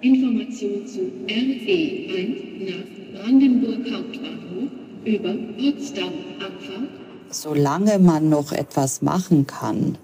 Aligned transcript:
Information 0.00 0.86
zu 0.86 1.00
RE1 1.28 2.64
nach 2.64 2.86
Brandenburg 3.12 3.84
Hauptbahnhof 3.92 4.70
über 5.04 5.34
Potsdam 5.58 6.14
Abfahrt. 6.40 6.88
Solange 7.28 7.98
man 7.98 8.30
noch 8.30 8.52
etwas 8.52 9.02
machen 9.02 9.46
kann, 9.46 9.98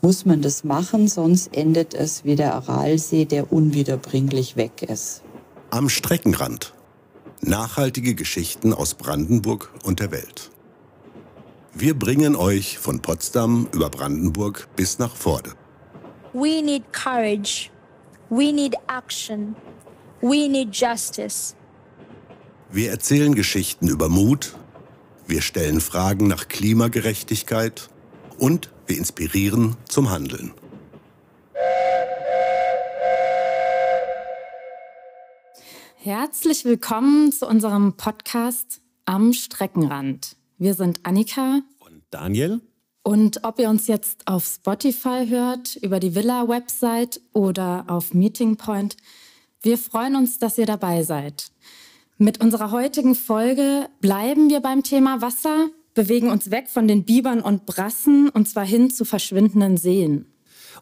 muss 0.00 0.24
man 0.24 0.40
das 0.40 0.64
machen, 0.64 1.08
sonst 1.08 1.54
endet 1.54 1.92
es 1.92 2.24
wie 2.24 2.36
der 2.36 2.54
Aralsee, 2.54 3.26
der 3.26 3.52
unwiederbringlich 3.52 4.56
weg 4.56 4.80
ist. 4.80 5.22
Am 5.68 5.90
Streckenrand. 5.90 6.72
Nachhaltige 7.42 8.14
Geschichten 8.14 8.72
aus 8.72 8.94
Brandenburg 8.94 9.74
und 9.84 10.00
der 10.00 10.10
Welt. 10.10 10.50
Wir 11.74 11.92
bringen 11.92 12.34
euch 12.34 12.78
von 12.78 13.00
Potsdam 13.00 13.68
über 13.74 13.90
Brandenburg 13.90 14.68
bis 14.74 14.98
nach 14.98 15.14
Vorde. 15.14 15.57
We 16.40 16.62
need 16.62 16.92
courage. 16.92 17.68
We 18.30 18.52
need 18.52 18.76
action. 18.86 19.56
We 20.20 20.46
need 20.48 20.72
justice. 20.72 21.56
Wir 22.70 22.90
erzählen 22.90 23.34
Geschichten 23.34 23.88
über 23.88 24.08
Mut, 24.08 24.54
wir 25.26 25.42
stellen 25.42 25.80
Fragen 25.80 26.28
nach 26.28 26.46
Klimagerechtigkeit 26.46 27.88
und 28.38 28.70
wir 28.86 28.98
inspirieren 28.98 29.76
zum 29.88 30.10
Handeln. 30.10 30.52
Herzlich 35.96 36.64
willkommen 36.64 37.32
zu 37.32 37.48
unserem 37.48 37.96
Podcast 37.96 38.80
Am 39.06 39.32
Streckenrand. 39.32 40.36
Wir 40.56 40.74
sind 40.74 41.00
Annika 41.02 41.62
und 41.80 42.02
Daniel. 42.10 42.60
Und 43.08 43.42
ob 43.42 43.58
ihr 43.58 43.70
uns 43.70 43.86
jetzt 43.86 44.20
auf 44.26 44.44
Spotify 44.44 45.24
hört, 45.26 45.76
über 45.76 45.98
die 45.98 46.14
Villa-Website 46.14 47.22
oder 47.32 47.86
auf 47.86 48.12
Meeting 48.12 48.56
Point, 48.56 48.98
wir 49.62 49.78
freuen 49.78 50.14
uns, 50.14 50.38
dass 50.38 50.58
ihr 50.58 50.66
dabei 50.66 51.02
seid. 51.02 51.46
Mit 52.18 52.42
unserer 52.42 52.70
heutigen 52.70 53.14
Folge 53.14 53.88
bleiben 54.02 54.50
wir 54.50 54.60
beim 54.60 54.82
Thema 54.82 55.22
Wasser, 55.22 55.70
bewegen 55.94 56.28
uns 56.28 56.50
weg 56.50 56.68
von 56.68 56.86
den 56.86 57.06
Bibern 57.06 57.40
und 57.40 57.64
Brassen 57.64 58.28
und 58.28 58.46
zwar 58.46 58.66
hin 58.66 58.90
zu 58.90 59.06
verschwindenden 59.06 59.78
Seen. 59.78 60.26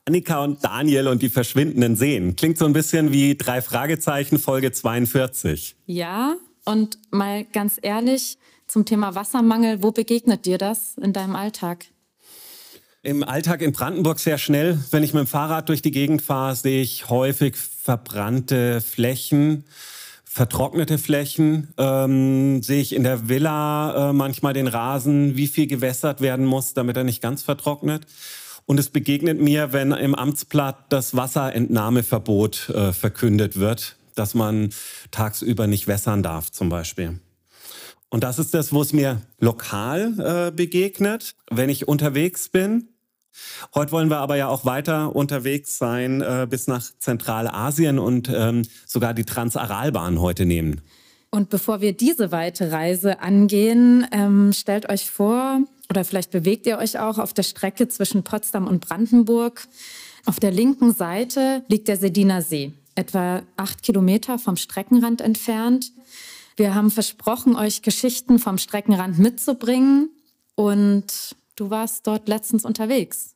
Annika 0.05 0.43
und 0.43 0.65
Daniel 0.65 1.07
und 1.07 1.23
die 1.23 1.29
verschwindenden 1.29 1.95
Seen. 1.95 2.35
Klingt 2.35 2.59
so 2.59 2.65
ein 2.65 2.73
bisschen 2.73 3.13
wie 3.13 3.37
drei 3.37 3.63
Fragezeichen 3.63 4.41
Folge 4.41 4.73
42. 4.73 5.77
Ja, 5.87 6.35
und 6.65 6.99
mal 7.13 7.45
ganz 7.45 7.79
ehrlich 7.81 8.37
zum 8.67 8.85
Thema 8.85 9.15
Wassermangel, 9.15 9.85
wo 9.85 9.93
begegnet 9.93 10.45
dir 10.45 10.59
das 10.59 10.97
in 10.99 11.13
deinem 11.13 11.37
Alltag? 11.37 11.87
Im 13.07 13.23
Alltag 13.23 13.63
in 13.63 13.71
Brandenburg 13.71 14.19
sehr 14.19 14.37
schnell. 14.37 14.81
Wenn 14.91 15.05
ich 15.05 15.15
mit 15.15 15.21
dem 15.21 15.27
Fahrrad 15.29 15.69
durch 15.69 15.81
die 15.81 15.93
Gegend 15.93 16.23
fahre, 16.23 16.57
sehe 16.57 16.83
ich 16.83 17.09
häufig 17.09 17.55
verbrannte 17.57 18.81
Flächen 18.81 19.65
vertrocknete 20.25 20.99
Flächen, 20.99 21.69
ähm, 21.79 22.63
sehe 22.63 22.83
ich 22.83 22.95
in 22.95 23.05
der 23.05 23.29
Villa 23.29 24.11
äh, 24.11 24.13
manchmal 24.13 24.53
den 24.53 24.67
Rasen, 24.67 25.35
wie 25.37 25.47
viel 25.47 25.67
gewässert 25.67 26.21
werden 26.21 26.45
muss, 26.45 26.75
damit 26.75 26.97
er 26.99 27.05
nicht 27.05 27.23
ganz 27.23 27.43
vertrocknet. 27.43 28.07
Und 28.67 28.79
es 28.79 28.91
begegnet 28.91 29.41
mir, 29.41 29.73
wenn 29.73 29.93
im 29.93 30.15
Amtsblatt 30.15 30.93
das 30.93 31.15
Wasserentnahmeverbot 31.17 32.69
äh, 32.69 32.93
verkündet 32.93 33.59
wird, 33.59 33.97
dass 34.15 34.35
man 34.35 34.71
tagsüber 35.11 35.69
nicht 35.69 35.87
wässern 35.87 36.23
darf 36.23 36.51
zum 36.51 36.69
Beispiel. 36.69 37.21
Und 38.11 38.23
das 38.23 38.39
ist 38.39 38.53
das, 38.53 38.73
wo 38.73 38.83
es 38.83 38.93
mir 38.93 39.23
lokal 39.39 40.49
äh, 40.49 40.51
begegnet, 40.51 41.35
wenn 41.51 41.71
ich 41.71 41.89
unterwegs 41.89 42.51
bin. 42.51 42.89
Heute 43.75 43.93
wollen 43.93 44.11
wir 44.11 44.19
aber 44.19 44.37
ja 44.37 44.49
auch 44.49 44.65
weiter 44.65 45.15
unterwegs 45.15 45.79
sein 45.79 46.21
äh, 46.21 46.47
bis 46.49 46.67
nach 46.67 46.85
Zentralasien 46.99 47.99
und 47.99 48.31
ähm, 48.33 48.63
sogar 48.87 49.15
die 49.15 49.25
Transaralbahn 49.25 50.21
heute 50.21 50.47
nehmen. 50.47 50.81
Und 51.31 51.51
bevor 51.51 51.81
wir 51.81 51.93
diese 51.93 52.33
weite 52.33 52.73
Reise 52.73 53.21
angehen, 53.21 54.07
ähm, 54.13 54.53
stellt 54.53 54.89
euch 54.89 55.11
vor, 55.11 55.61
oder 55.91 56.05
vielleicht 56.05 56.31
bewegt 56.31 56.67
ihr 56.67 56.79
euch 56.79 56.99
auch 56.99 57.19
auf 57.19 57.33
der 57.33 57.43
Strecke 57.43 57.89
zwischen 57.89 58.23
Potsdam 58.23 58.67
und 58.67 58.81
Brandenburg. 58.81 59.67
Auf 60.25 60.41
der 60.41 60.51
linken 60.51 60.93
Seite 60.93 61.63
liegt 61.69 61.89
der 61.89 61.97
Sediner 61.97 62.43
See, 62.43 62.73
etwa 62.95 63.43
acht 63.57 63.83
Kilometer 63.83 64.39
vom 64.39 64.57
Streckenrand 64.57 65.21
entfernt. 65.21 65.93
Wir 66.57 66.75
haben 66.75 66.91
versprochen, 66.91 67.55
euch 67.55 67.83
Geschichten 67.83 68.39
vom 68.39 68.59
Streckenrand 68.59 69.19
mitzubringen. 69.19 70.11
Und 70.55 71.37
Du 71.57 71.71
warst 71.71 72.07
dort 72.07 72.29
letztens 72.29 72.65
unterwegs. 72.65 73.35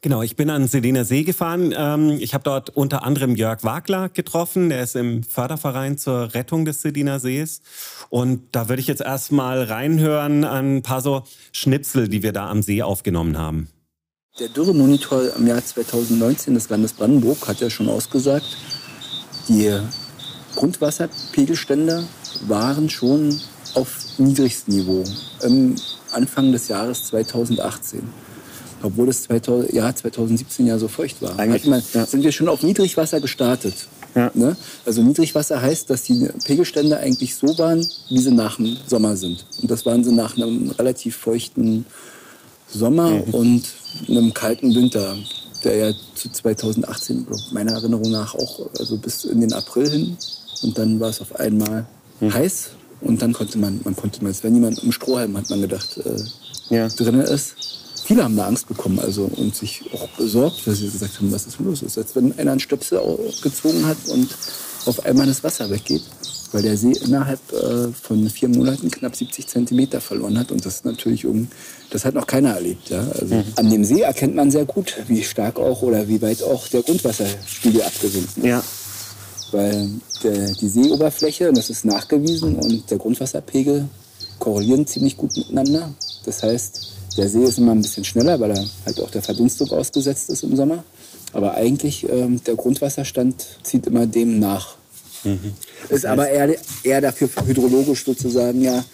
Genau, 0.00 0.22
ich 0.22 0.36
bin 0.36 0.48
an 0.48 0.68
Seliner 0.68 1.04
See 1.04 1.24
gefahren. 1.24 1.74
Ähm, 1.76 2.18
ich 2.20 2.32
habe 2.32 2.44
dort 2.44 2.70
unter 2.70 3.02
anderem 3.02 3.34
Jörg 3.34 3.62
Wagler 3.64 4.08
getroffen. 4.08 4.70
Der 4.70 4.82
ist 4.82 4.96
im 4.96 5.22
Förderverein 5.22 5.98
zur 5.98 6.34
Rettung 6.34 6.64
des 6.64 6.80
Seliner 6.80 7.20
Sees. 7.20 7.60
Und 8.08 8.42
da 8.52 8.68
würde 8.68 8.80
ich 8.80 8.86
jetzt 8.86 9.02
erstmal 9.02 9.64
reinhören 9.64 10.44
an 10.44 10.76
ein 10.76 10.82
paar 10.82 11.02
so 11.02 11.24
Schnipsel, 11.52 12.08
die 12.08 12.22
wir 12.22 12.32
da 12.32 12.48
am 12.48 12.62
See 12.62 12.82
aufgenommen 12.82 13.36
haben. 13.36 13.68
Der 14.38 14.48
Dürremonitor 14.48 15.34
im 15.36 15.46
Jahr 15.48 15.62
2019 15.62 16.54
des 16.54 16.68
Landes 16.70 16.92
Brandenburg 16.92 17.46
hat 17.48 17.60
ja 17.60 17.68
schon 17.68 17.88
ausgesagt, 17.88 18.56
die 19.48 19.78
Grundwasserpegelstände 20.54 22.04
waren 22.46 22.88
schon 22.88 23.36
auf 23.74 24.18
niedrigstem 24.18 24.74
Niveau. 24.74 25.04
Im 25.42 25.74
Anfang 26.12 26.52
des 26.52 26.68
Jahres 26.68 27.04
2018. 27.06 28.02
Obwohl 28.82 29.06
das 29.06 29.22
2000, 29.24 29.72
Jahr 29.72 29.94
2017 29.94 30.66
ja 30.66 30.78
so 30.78 30.88
feucht 30.88 31.20
war. 31.20 31.38
Eigentlich, 31.38 31.66
man, 31.66 31.82
ja. 31.94 32.06
sind 32.06 32.22
wir 32.22 32.30
schon 32.30 32.48
auf 32.48 32.62
Niedrigwasser 32.62 33.20
gestartet. 33.20 33.74
Ja. 34.14 34.30
Ne? 34.34 34.56
Also 34.86 35.02
Niedrigwasser 35.02 35.60
heißt, 35.60 35.90
dass 35.90 36.04
die 36.04 36.28
Pegelstände 36.44 36.98
eigentlich 36.98 37.34
so 37.34 37.58
waren, 37.58 37.86
wie 38.08 38.18
sie 38.18 38.30
nach 38.30 38.56
dem 38.56 38.76
Sommer 38.86 39.16
sind. 39.16 39.44
Und 39.60 39.70
das 39.70 39.84
waren 39.84 40.04
sie 40.04 40.12
nach 40.12 40.36
einem 40.36 40.70
relativ 40.70 41.16
feuchten 41.16 41.86
Sommer 42.68 43.10
mhm. 43.10 43.34
und 43.34 43.62
einem 44.08 44.32
kalten 44.32 44.74
Winter, 44.74 45.16
der 45.64 45.76
ja 45.76 45.92
zu 46.14 46.30
2018 46.30 47.26
meiner 47.52 47.72
Erinnerung 47.72 48.10
nach 48.10 48.34
auch 48.34 48.70
also 48.78 48.96
bis 48.96 49.24
in 49.24 49.40
den 49.40 49.52
April 49.52 49.90
hin. 49.90 50.16
Und 50.62 50.78
dann 50.78 51.00
war 51.00 51.10
es 51.10 51.20
auf 51.20 51.34
einmal 51.36 51.86
mhm. 52.20 52.32
heiß 52.32 52.70
und 53.00 53.22
dann 53.22 53.32
konnte 53.32 53.58
man, 53.58 53.80
man 53.84 53.96
konnte 53.96 54.22
man, 54.22 54.34
wenn 54.42 54.54
jemand 54.54 54.82
im 54.82 54.92
Strohhalm 54.92 55.36
hat 55.36 55.50
man 55.50 55.60
gedacht, 55.60 55.98
äh, 55.98 56.74
ja. 56.74 56.88
drin 56.88 57.20
ist. 57.20 57.54
Viele 58.04 58.24
haben 58.24 58.36
da 58.36 58.46
Angst 58.46 58.68
bekommen 58.68 58.98
also 58.98 59.24
und 59.24 59.54
sich 59.54 59.82
auch 59.92 60.08
besorgt, 60.16 60.66
weil 60.66 60.74
sie 60.74 60.88
gesagt 60.90 61.18
haben, 61.18 61.30
was 61.30 61.46
ist 61.46 61.58
los 61.60 61.82
ist. 61.82 61.98
Als 61.98 62.16
wenn 62.16 62.36
einer 62.38 62.52
einen 62.52 62.60
Stöpsel 62.60 63.00
gezogen 63.42 63.84
hat 63.84 63.98
und 64.08 64.28
auf 64.86 65.04
einmal 65.04 65.26
das 65.26 65.44
Wasser 65.44 65.68
weggeht, 65.68 66.02
weil 66.52 66.62
der 66.62 66.76
See 66.76 66.92
innerhalb 66.92 67.40
äh, 67.52 67.92
von 67.92 68.28
vier 68.30 68.48
Monaten 68.48 68.90
knapp 68.90 69.14
70 69.14 69.46
Zentimeter 69.46 70.00
verloren 70.00 70.38
hat 70.38 70.50
und 70.50 70.64
das 70.64 70.84
natürlich 70.84 71.26
um, 71.26 71.48
das 71.90 72.06
hat 72.06 72.14
noch 72.14 72.26
keiner 72.26 72.54
erlebt. 72.54 72.88
Ja? 72.88 73.00
Also 73.00 73.34
mhm. 73.34 73.44
An 73.56 73.70
dem 73.70 73.84
See 73.84 74.00
erkennt 74.00 74.34
man 74.34 74.50
sehr 74.50 74.64
gut, 74.64 74.96
wie 75.08 75.22
stark 75.22 75.58
auch 75.58 75.82
oder 75.82 76.08
wie 76.08 76.22
weit 76.22 76.42
auch 76.42 76.66
der 76.68 76.82
Grundwasserspiegel 76.82 77.82
abgesunken 77.82 78.42
ist. 78.42 78.46
Ja. 78.46 78.62
Weil 79.50 79.88
der, 80.22 80.52
die 80.54 80.68
Seeoberfläche, 80.68 81.48
und 81.48 81.56
das 81.56 81.70
ist 81.70 81.84
nachgewiesen, 81.84 82.56
und 82.56 82.90
der 82.90 82.98
Grundwasserpegel 82.98 83.88
korrelieren 84.38 84.86
ziemlich 84.86 85.16
gut 85.16 85.36
miteinander. 85.36 85.94
Das 86.24 86.42
heißt, 86.42 86.88
der 87.16 87.28
See 87.28 87.42
ist 87.42 87.58
immer 87.58 87.72
ein 87.72 87.82
bisschen 87.82 88.04
schneller, 88.04 88.38
weil 88.38 88.52
er 88.52 88.64
halt 88.86 89.00
auch 89.00 89.10
der 89.10 89.22
Verdunstung 89.22 89.70
ausgesetzt 89.70 90.30
ist 90.30 90.44
im 90.44 90.54
Sommer. 90.56 90.84
Aber 91.32 91.54
eigentlich 91.54 92.08
ähm, 92.08 92.42
der 92.44 92.54
Grundwasserstand 92.54 93.44
zieht 93.62 93.86
immer 93.86 94.06
dem 94.06 94.38
nach. 94.38 94.76
Mhm. 95.24 95.52
Ist 95.88 96.06
aber 96.06 96.28
eher, 96.28 96.54
eher 96.84 97.00
dafür 97.00 97.28
hydrologisch 97.44 98.04
sozusagen 98.04 98.62
ja 98.62 98.84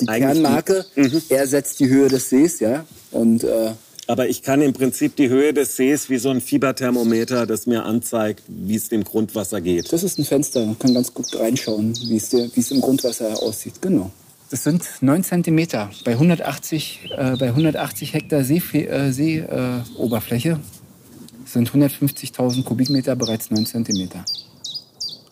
die 0.00 0.06
Kernmarke. 0.06 0.84
Die, 0.96 1.00
mhm. 1.00 1.22
Er 1.28 1.46
setzt 1.46 1.80
die 1.80 1.88
Höhe 1.88 2.08
des 2.08 2.30
Sees, 2.30 2.60
ja. 2.60 2.84
Und 3.10 3.44
äh, 3.44 3.72
aber 4.12 4.28
ich 4.28 4.42
kann 4.42 4.60
im 4.60 4.74
Prinzip 4.74 5.16
die 5.16 5.30
Höhe 5.30 5.54
des 5.54 5.74
Sees 5.74 6.10
wie 6.10 6.18
so 6.18 6.28
ein 6.28 6.42
Fieberthermometer, 6.42 7.46
das 7.46 7.64
mir 7.64 7.86
anzeigt, 7.86 8.42
wie 8.46 8.74
es 8.74 8.90
dem 8.90 9.04
Grundwasser 9.04 9.62
geht. 9.62 9.90
Das 9.90 10.02
ist 10.02 10.18
ein 10.18 10.26
Fenster, 10.26 10.66
man 10.66 10.78
kann 10.78 10.92
ganz 10.92 11.14
gut 11.14 11.34
reinschauen, 11.34 11.96
wie 12.08 12.18
es, 12.18 12.30
wie 12.30 12.60
es 12.60 12.70
im 12.72 12.82
Grundwasser 12.82 13.42
aussieht. 13.42 13.80
Genau. 13.80 14.10
Das 14.50 14.64
sind 14.64 14.84
9 15.00 15.24
cm 15.24 15.66
bei 16.04 16.12
180, 16.12 17.10
äh, 17.16 17.36
bei 17.38 17.48
180 17.48 18.12
Hektar 18.12 18.44
Seeoberfläche. 18.44 20.50
See, 20.50 20.50
äh, 20.50 21.46
sind 21.46 21.70
150.000 21.70 22.64
Kubikmeter 22.64 23.16
bereits 23.16 23.50
9 23.50 23.64
cm. 23.64 24.10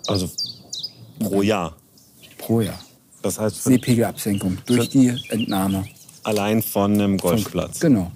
Also 0.07 0.31
pro 1.19 1.43
Jahr? 1.43 1.77
Pro 2.39 2.63
Jahr. 2.63 2.81
Das 3.21 3.39
heißt 3.39 3.63
Seepegelabsenkung 3.63 4.57
durch 4.65 4.89
die 4.89 5.13
Entnahme. 5.29 5.85
Allein 6.23 6.63
von 6.63 6.95
einem 6.95 7.19
Golfplatz? 7.19 7.79
Genau. 7.79 8.11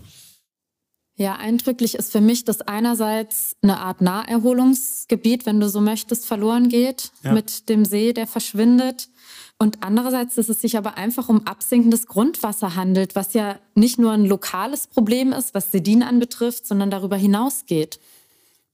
Ja, 1.17 1.37
eindrücklich 1.37 1.95
ist 1.95 2.11
für 2.11 2.21
mich, 2.21 2.45
dass 2.45 2.61
einerseits 2.61 3.57
eine 3.63 3.79
Art 3.79 4.01
Naherholungsgebiet, 4.01 5.47
wenn 5.47 5.61
du 5.61 5.69
so 5.69 5.81
möchtest, 5.81 6.27
verloren 6.27 6.69
geht 6.69 7.13
ja. 7.23 7.33
mit 7.33 7.69
dem 7.69 7.85
See, 7.85 8.13
der 8.13 8.27
verschwindet. 8.27 9.09
Und 9.57 9.85
andererseits, 9.85 10.35
dass 10.35 10.49
es 10.49 10.61
sich 10.61 10.77
aber 10.77 10.97
einfach 10.97 11.29
um 11.29 11.47
absinkendes 11.47 12.09
Grundwasser 12.09 12.75
handelt, 12.75 13.15
was 13.15 13.33
ja 13.35 13.61
nicht 13.77 13.99
nur 13.99 14.11
ein 14.11 14.25
lokales 14.25 14.89
Problem 14.89 15.33
ist, 15.33 15.55
was 15.55 15.71
Sedin 15.71 16.03
anbetrifft, 16.03 16.67
sondern 16.67 16.91
darüber 16.91 17.17
hinausgeht. 17.17 18.01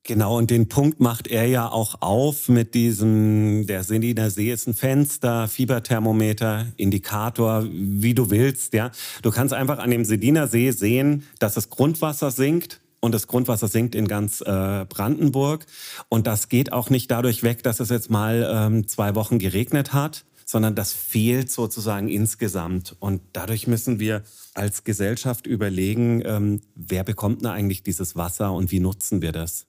Genau, 0.04 0.38
und 0.38 0.50
den 0.50 0.68
Punkt 0.68 0.98
macht 0.98 1.28
er 1.28 1.46
ja 1.46 1.68
auch 1.68 2.00
auf 2.00 2.48
mit 2.48 2.74
diesem, 2.74 3.66
der 3.66 3.84
Seliner 3.84 4.30
See 4.30 4.50
ist 4.50 4.66
ein 4.66 4.74
Fenster, 4.74 5.46
Fieberthermometer, 5.46 6.66
Indikator, 6.78 7.66
wie 7.70 8.14
du 8.14 8.30
willst, 8.30 8.72
ja. 8.72 8.90
Du 9.22 9.30
kannst 9.30 9.52
einfach 9.52 9.78
an 9.78 9.90
dem 9.90 10.06
Seliner 10.06 10.48
See 10.48 10.70
sehen, 10.70 11.24
dass 11.38 11.54
das 11.54 11.68
Grundwasser 11.68 12.30
sinkt 12.30 12.80
und 13.00 13.12
das 13.12 13.26
Grundwasser 13.26 13.68
sinkt 13.68 13.94
in 13.94 14.08
ganz 14.08 14.40
äh, 14.40 14.86
Brandenburg. 14.88 15.66
Und 16.08 16.26
das 16.26 16.48
geht 16.48 16.72
auch 16.72 16.88
nicht 16.88 17.10
dadurch 17.10 17.42
weg, 17.42 17.62
dass 17.62 17.78
es 17.78 17.90
jetzt 17.90 18.10
mal 18.10 18.48
ähm, 18.50 18.88
zwei 18.88 19.14
Wochen 19.14 19.38
geregnet 19.38 19.92
hat, 19.92 20.24
sondern 20.46 20.74
das 20.74 20.92
fehlt 20.92 21.50
sozusagen 21.50 22.08
insgesamt. 22.08 22.96
Und 23.00 23.20
dadurch 23.34 23.66
müssen 23.66 24.00
wir 24.00 24.22
als 24.54 24.84
Gesellschaft 24.84 25.46
überlegen, 25.46 26.22
ähm, 26.24 26.60
wer 26.74 27.04
bekommt 27.04 27.42
denn 27.42 27.50
eigentlich 27.50 27.82
dieses 27.82 28.16
Wasser 28.16 28.52
und 28.52 28.70
wie 28.70 28.80
nutzen 28.80 29.22
wir 29.22 29.32
das? 29.32 29.66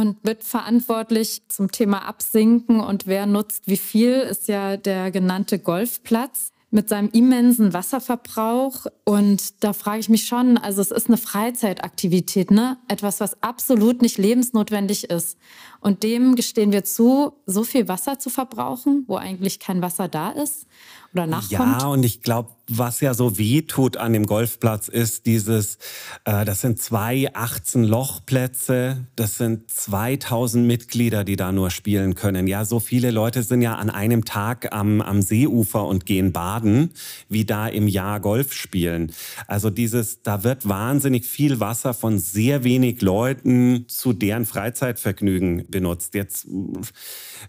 Und 0.00 0.24
mitverantwortlich 0.24 1.42
zum 1.48 1.70
Thema 1.70 2.08
Absinken 2.08 2.80
und 2.80 3.06
wer 3.06 3.26
nutzt 3.26 3.64
wie 3.66 3.76
viel, 3.76 4.14
ist 4.14 4.48
ja 4.48 4.78
der 4.78 5.10
genannte 5.10 5.58
Golfplatz 5.58 6.52
mit 6.70 6.88
seinem 6.88 7.10
immensen 7.10 7.74
Wasserverbrauch. 7.74 8.86
Und 9.04 9.62
da 9.62 9.74
frage 9.74 10.00
ich 10.00 10.08
mich 10.08 10.24
schon, 10.24 10.56
also 10.56 10.80
es 10.80 10.90
ist 10.90 11.08
eine 11.08 11.18
Freizeitaktivität, 11.18 12.50
ne? 12.50 12.78
Etwas, 12.88 13.20
was 13.20 13.42
absolut 13.42 14.00
nicht 14.00 14.16
lebensnotwendig 14.16 15.10
ist. 15.10 15.36
Und 15.80 16.02
dem 16.02 16.34
gestehen 16.34 16.72
wir 16.72 16.84
zu, 16.84 17.34
so 17.44 17.62
viel 17.62 17.86
Wasser 17.86 18.18
zu 18.18 18.30
verbrauchen, 18.30 19.04
wo 19.06 19.16
eigentlich 19.16 19.58
kein 19.58 19.82
Wasser 19.82 20.08
da 20.08 20.30
ist 20.30 20.66
oder 21.12 21.26
nachkommt. 21.26 21.82
Ja, 21.82 21.86
und 21.88 22.04
ich 22.04 22.22
glaube, 22.22 22.50
was 22.68 23.00
ja 23.00 23.14
so 23.14 23.36
weh 23.36 23.62
tut 23.62 23.96
an 23.96 24.12
dem 24.12 24.26
Golfplatz 24.26 24.88
ist 24.88 25.26
dieses, 25.26 25.78
äh, 26.24 26.44
das 26.44 26.60
sind 26.60 26.80
zwei 26.80 27.28
18 27.34 27.82
Lochplätze, 27.82 29.06
das 29.16 29.36
sind 29.36 29.68
2000 29.70 30.66
Mitglieder, 30.66 31.24
die 31.24 31.34
da 31.34 31.50
nur 31.50 31.70
spielen 31.70 32.14
können. 32.14 32.46
Ja, 32.46 32.64
so 32.64 32.78
viele 32.78 33.10
Leute 33.10 33.42
sind 33.42 33.60
ja 33.60 33.74
an 33.74 33.90
einem 33.90 34.24
Tag 34.24 34.72
am, 34.72 35.00
am 35.00 35.20
Seeufer 35.20 35.84
und 35.86 36.06
gehen 36.06 36.32
baden, 36.32 36.90
wie 37.28 37.44
da 37.44 37.66
im 37.66 37.88
Jahr 37.88 38.20
Golf 38.20 38.52
spielen. 38.52 39.12
Also 39.48 39.70
dieses, 39.70 40.22
da 40.22 40.44
wird 40.44 40.68
wahnsinnig 40.68 41.26
viel 41.26 41.58
Wasser 41.58 41.92
von 41.92 42.18
sehr 42.18 42.62
wenig 42.62 43.02
Leuten 43.02 43.86
zu 43.88 44.12
deren 44.12 44.46
Freizeitvergnügen 44.46 45.66
benutzt. 45.68 46.14
Jetzt, 46.14 46.46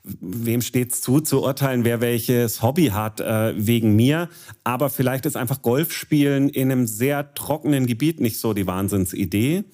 wem 0.04 0.62
steht's 0.62 1.02
zu, 1.02 1.20
zu 1.20 1.44
urteilen, 1.44 1.84
wer 1.86 2.02
welches 2.02 2.62
Hobby 2.62 2.88
hat, 2.88 3.20
äh, 3.20 3.54
wegen 3.56 3.96
mir, 3.96 4.30
aber 4.64 4.90
vielleicht 4.90 5.12
vielleicht 5.12 5.26
ist 5.26 5.36
einfach 5.36 5.62
Golfspielen 5.62 6.50
in 6.50 6.72
einem 6.72 6.88
sehr 6.88 7.34
trockenen 7.34 7.86
Gebiet 7.86 8.22
nicht 8.22 8.40
so 8.40 8.54
die 8.54 8.66
Wahnsinnsidee. 8.66 9.66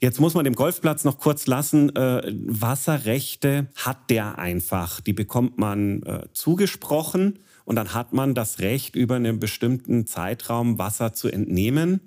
Jetzt 0.00 0.18
muss 0.18 0.34
man 0.34 0.44
dem 0.44 0.54
Golfplatz 0.54 1.04
noch 1.04 1.18
kurz 1.18 1.46
lassen. 1.46 1.94
Äh, 1.94 2.22
Wasserrechte 2.46 3.68
hat 3.76 4.08
der 4.08 4.38
einfach. 4.38 5.00
Die 5.00 5.12
bekommt 5.12 5.58
man 5.58 6.02
äh, 6.04 6.24
zugesprochen 6.32 7.38
und 7.64 7.76
dann 7.76 7.92
hat 7.92 8.12
man 8.12 8.34
das 8.34 8.60
Recht, 8.60 8.96
über 8.96 9.16
einen 9.16 9.38
bestimmten 9.38 10.06
Zeitraum 10.06 10.78
Wasser 10.78 11.12
zu 11.12 11.28
entnehmen. 11.28 12.00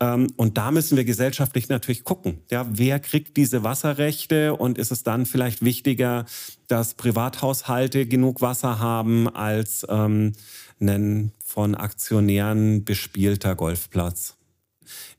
Ähm, 0.00 0.28
und 0.36 0.58
da 0.58 0.70
müssen 0.70 0.96
wir 0.96 1.04
gesellschaftlich 1.04 1.68
natürlich 1.68 2.04
gucken. 2.04 2.42
Ja, 2.50 2.66
wer 2.70 3.00
kriegt 3.00 3.36
diese 3.36 3.62
Wasserrechte 3.62 4.54
und 4.54 4.78
ist 4.78 4.92
es 4.92 5.02
dann 5.02 5.26
vielleicht 5.26 5.64
wichtiger, 5.64 6.26
dass 6.68 6.94
Privathaushalte 6.94 8.06
genug 8.06 8.40
Wasser 8.42 8.78
haben 8.78 9.28
als 9.28 9.86
ähm, 9.88 10.32
ein 10.80 11.32
von 11.44 11.74
Aktionären 11.74 12.84
bespielter 12.84 13.54
Golfplatz. 13.54 14.36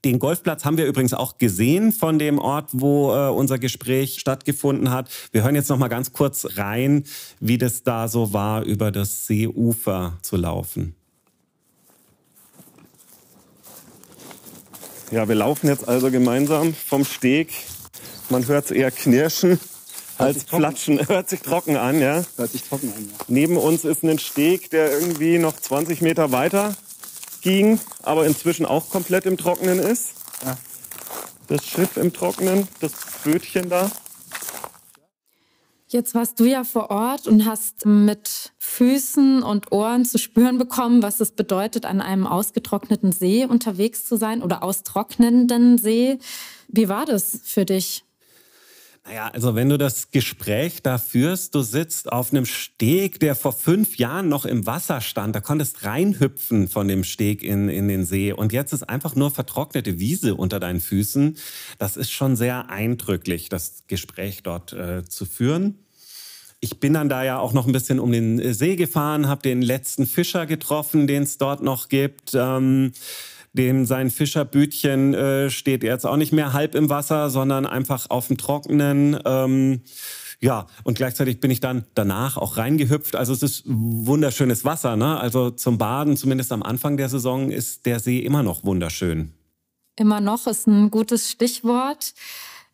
Den 0.05 0.19
Golfplatz 0.19 0.63
haben 0.63 0.77
wir 0.77 0.85
übrigens 0.85 1.13
auch 1.13 1.37
gesehen 1.37 1.91
von 1.91 2.19
dem 2.19 2.37
Ort, 2.39 2.69
wo 2.71 3.13
äh, 3.13 3.29
unser 3.29 3.57
Gespräch 3.57 4.19
stattgefunden 4.19 4.91
hat. 4.91 5.09
Wir 5.31 5.43
hören 5.43 5.55
jetzt 5.55 5.69
noch 5.69 5.77
mal 5.77 5.87
ganz 5.87 6.13
kurz 6.13 6.57
rein, 6.57 7.03
wie 7.39 7.57
das 7.57 7.83
da 7.83 8.07
so 8.07 8.31
war, 8.31 8.63
über 8.63 8.91
das 8.91 9.27
Seeufer 9.27 10.17
zu 10.21 10.37
laufen. 10.37 10.95
Ja, 15.09 15.27
wir 15.27 15.35
laufen 15.35 15.67
jetzt 15.67 15.87
also 15.87 16.11
gemeinsam 16.11 16.73
vom 16.73 17.05
Steg. 17.05 17.53
Man 18.29 18.45
hört 18.47 18.65
es 18.65 18.71
eher 18.71 18.91
knirschen 18.91 19.57
als 20.17 20.43
Flatschen. 20.43 20.99
Hört 21.07 21.29
sich 21.29 21.41
trocken 21.41 21.77
an, 21.77 22.01
ja? 22.01 22.25
Hört 22.35 22.51
sich 22.51 22.63
trocken 22.63 22.91
an, 22.93 23.05
ja. 23.05 23.25
Neben 23.27 23.55
uns 23.55 23.85
ist 23.85 24.03
ein 24.03 24.19
Steg, 24.19 24.69
der 24.71 24.91
irgendwie 24.91 25.37
noch 25.37 25.55
20 25.55 26.01
Meter 26.01 26.31
weiter 26.31 26.75
ging, 27.41 27.79
aber 28.03 28.25
inzwischen 28.25 28.65
auch 28.65 28.89
komplett 28.89 29.25
im 29.25 29.37
Trockenen 29.37 29.79
ist. 29.79 30.07
Ja. 30.43 30.57
Das 31.47 31.65
Schiff 31.65 31.95
im 31.95 32.11
Trockenen, 32.11 32.67
das 32.81 32.91
Bötchen 33.23 33.69
da. 33.69 33.89
Jetzt 35.89 36.15
warst 36.15 36.37
du 36.41 36.43
ja 36.43 36.65
vor 36.65 36.91
Ort 36.91 37.27
und 37.27 37.45
hast 37.45 37.85
mit 37.85 38.51
Füßen 38.57 39.41
und 39.41 39.71
Ohren 39.71 40.03
zu 40.03 40.17
spüren 40.17 40.57
bekommen, 40.57 41.01
was 41.01 41.21
es 41.21 41.31
bedeutet, 41.31 41.85
an 41.85 42.01
einem 42.01 42.27
ausgetrockneten 42.27 43.13
See 43.13 43.45
unterwegs 43.45 44.05
zu 44.05 44.17
sein 44.17 44.43
oder 44.43 44.63
austrocknenden 44.63 45.77
See. 45.77 46.19
Wie 46.67 46.89
war 46.89 47.05
das 47.05 47.39
für 47.41 47.63
dich? 47.63 48.03
Naja, 49.07 49.29
also 49.31 49.55
wenn 49.55 49.69
du 49.69 49.77
das 49.77 50.11
Gespräch 50.11 50.83
da 50.83 50.97
führst, 50.97 51.55
du 51.55 51.61
sitzt 51.61 52.11
auf 52.11 52.33
einem 52.33 52.45
Steg, 52.45 53.21
der 53.21 53.35
vor 53.35 53.53
fünf 53.53 53.95
Jahren 53.97 54.27
noch 54.27 54.43
im 54.43 54.65
Wasser 54.65 54.99
stand, 54.99 55.33
da 55.33 55.39
konntest 55.39 55.85
reinhüpfen 55.85 56.67
von 56.67 56.89
dem 56.89 57.05
Steg 57.05 57.41
in, 57.41 57.69
in 57.69 57.87
den 57.87 58.03
See 58.03 58.33
und 58.33 58.51
jetzt 58.51 58.73
ist 58.73 58.83
einfach 58.83 59.15
nur 59.15 59.31
vertrocknete 59.31 59.97
Wiese 59.97 60.35
unter 60.35 60.59
deinen 60.59 60.81
Füßen. 60.81 61.37
Das 61.77 61.95
ist 61.95 62.11
schon 62.11 62.35
sehr 62.35 62.69
eindrücklich, 62.69 63.47
das 63.47 63.83
Gespräch 63.87 64.43
dort 64.43 64.73
äh, 64.73 65.05
zu 65.05 65.25
führen. 65.25 65.79
Ich 66.59 66.81
bin 66.81 66.91
dann 66.91 67.07
da 67.07 67.23
ja 67.23 67.39
auch 67.39 67.53
noch 67.53 67.65
ein 67.65 67.71
bisschen 67.71 67.99
um 67.99 68.11
den 68.11 68.53
See 68.53 68.75
gefahren, 68.75 69.29
habe 69.29 69.41
den 69.41 69.61
letzten 69.61 70.05
Fischer 70.05 70.45
getroffen, 70.45 71.07
den 71.07 71.23
es 71.23 71.37
dort 71.37 71.61
noch 71.61 71.87
gibt. 71.87 72.31
Ähm, 72.33 72.91
dem 73.57 73.85
sein 73.85 74.09
Fischerbütchen 74.09 75.13
äh, 75.13 75.49
steht 75.49 75.83
jetzt 75.83 76.05
auch 76.05 76.15
nicht 76.15 76.31
mehr 76.31 76.53
halb 76.53 76.75
im 76.75 76.89
Wasser, 76.89 77.29
sondern 77.29 77.65
einfach 77.65 78.09
auf 78.09 78.27
dem 78.27 78.37
Trockenen. 78.37 79.19
Ähm, 79.25 79.81
ja, 80.39 80.67
und 80.83 80.95
gleichzeitig 80.95 81.39
bin 81.39 81.49
ich 81.49 81.59
dann 81.59 81.85
danach 81.95 82.37
auch 82.37 82.57
reingehüpft. 82.57 83.15
Also 83.15 83.33
es 83.33 83.41
ist 83.41 83.63
wunderschönes 83.65 84.63
Wasser. 84.63 84.95
Ne? 84.95 85.19
Also 85.19 85.49
zum 85.49 85.77
Baden, 85.77 86.15
zumindest 86.15 86.51
am 86.51 86.63
Anfang 86.63 86.95
der 86.95 87.09
Saison, 87.09 87.49
ist 87.49 87.85
der 87.85 87.99
See 87.99 88.19
immer 88.19 88.43
noch 88.43 88.63
wunderschön. 88.63 89.33
Immer 89.95 90.21
noch 90.21 90.45
ist 90.45 90.67
ein 90.67 90.91
gutes 90.91 91.31
Stichwort. 91.31 92.13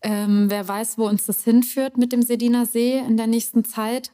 Ähm, 0.02 0.50
wer 0.50 0.68
weiß, 0.68 0.98
wo 0.98 1.08
uns 1.08 1.26
das 1.26 1.46
hinführt 1.46 1.98
mit 1.98 2.12
dem 2.12 2.22
Sediner 2.22 2.66
See 2.66 3.00
in 3.00 3.16
der 3.16 3.28
nächsten 3.28 3.64
Zeit 3.64 4.12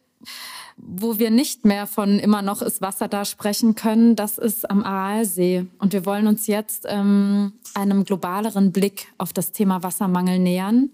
wo 0.82 1.20
wir 1.20 1.30
nicht 1.30 1.66
mehr 1.66 1.88
von 1.88 2.20
immer 2.20 2.42
noch 2.42 2.62
ist 2.62 2.82
Wasser 2.82 3.08
da 3.08 3.26
sprechen 3.26 3.76
können, 3.76 4.16
das 4.16 4.38
ist 4.38 4.70
am 4.70 4.84
Aralsee. 4.84 5.66
Und 5.78 5.94
wir 5.94 6.06
wollen 6.06 6.28
uns 6.28 6.48
jetzt 6.48 6.86
ähm, 6.88 7.54
einem 7.74 8.06
globaleren 8.06 8.72
Blick 8.72 9.08
auf 9.18 9.34
das 9.34 9.52
Thema 9.52 9.84
Wassermangel 9.84 10.40
nähern. 10.40 10.90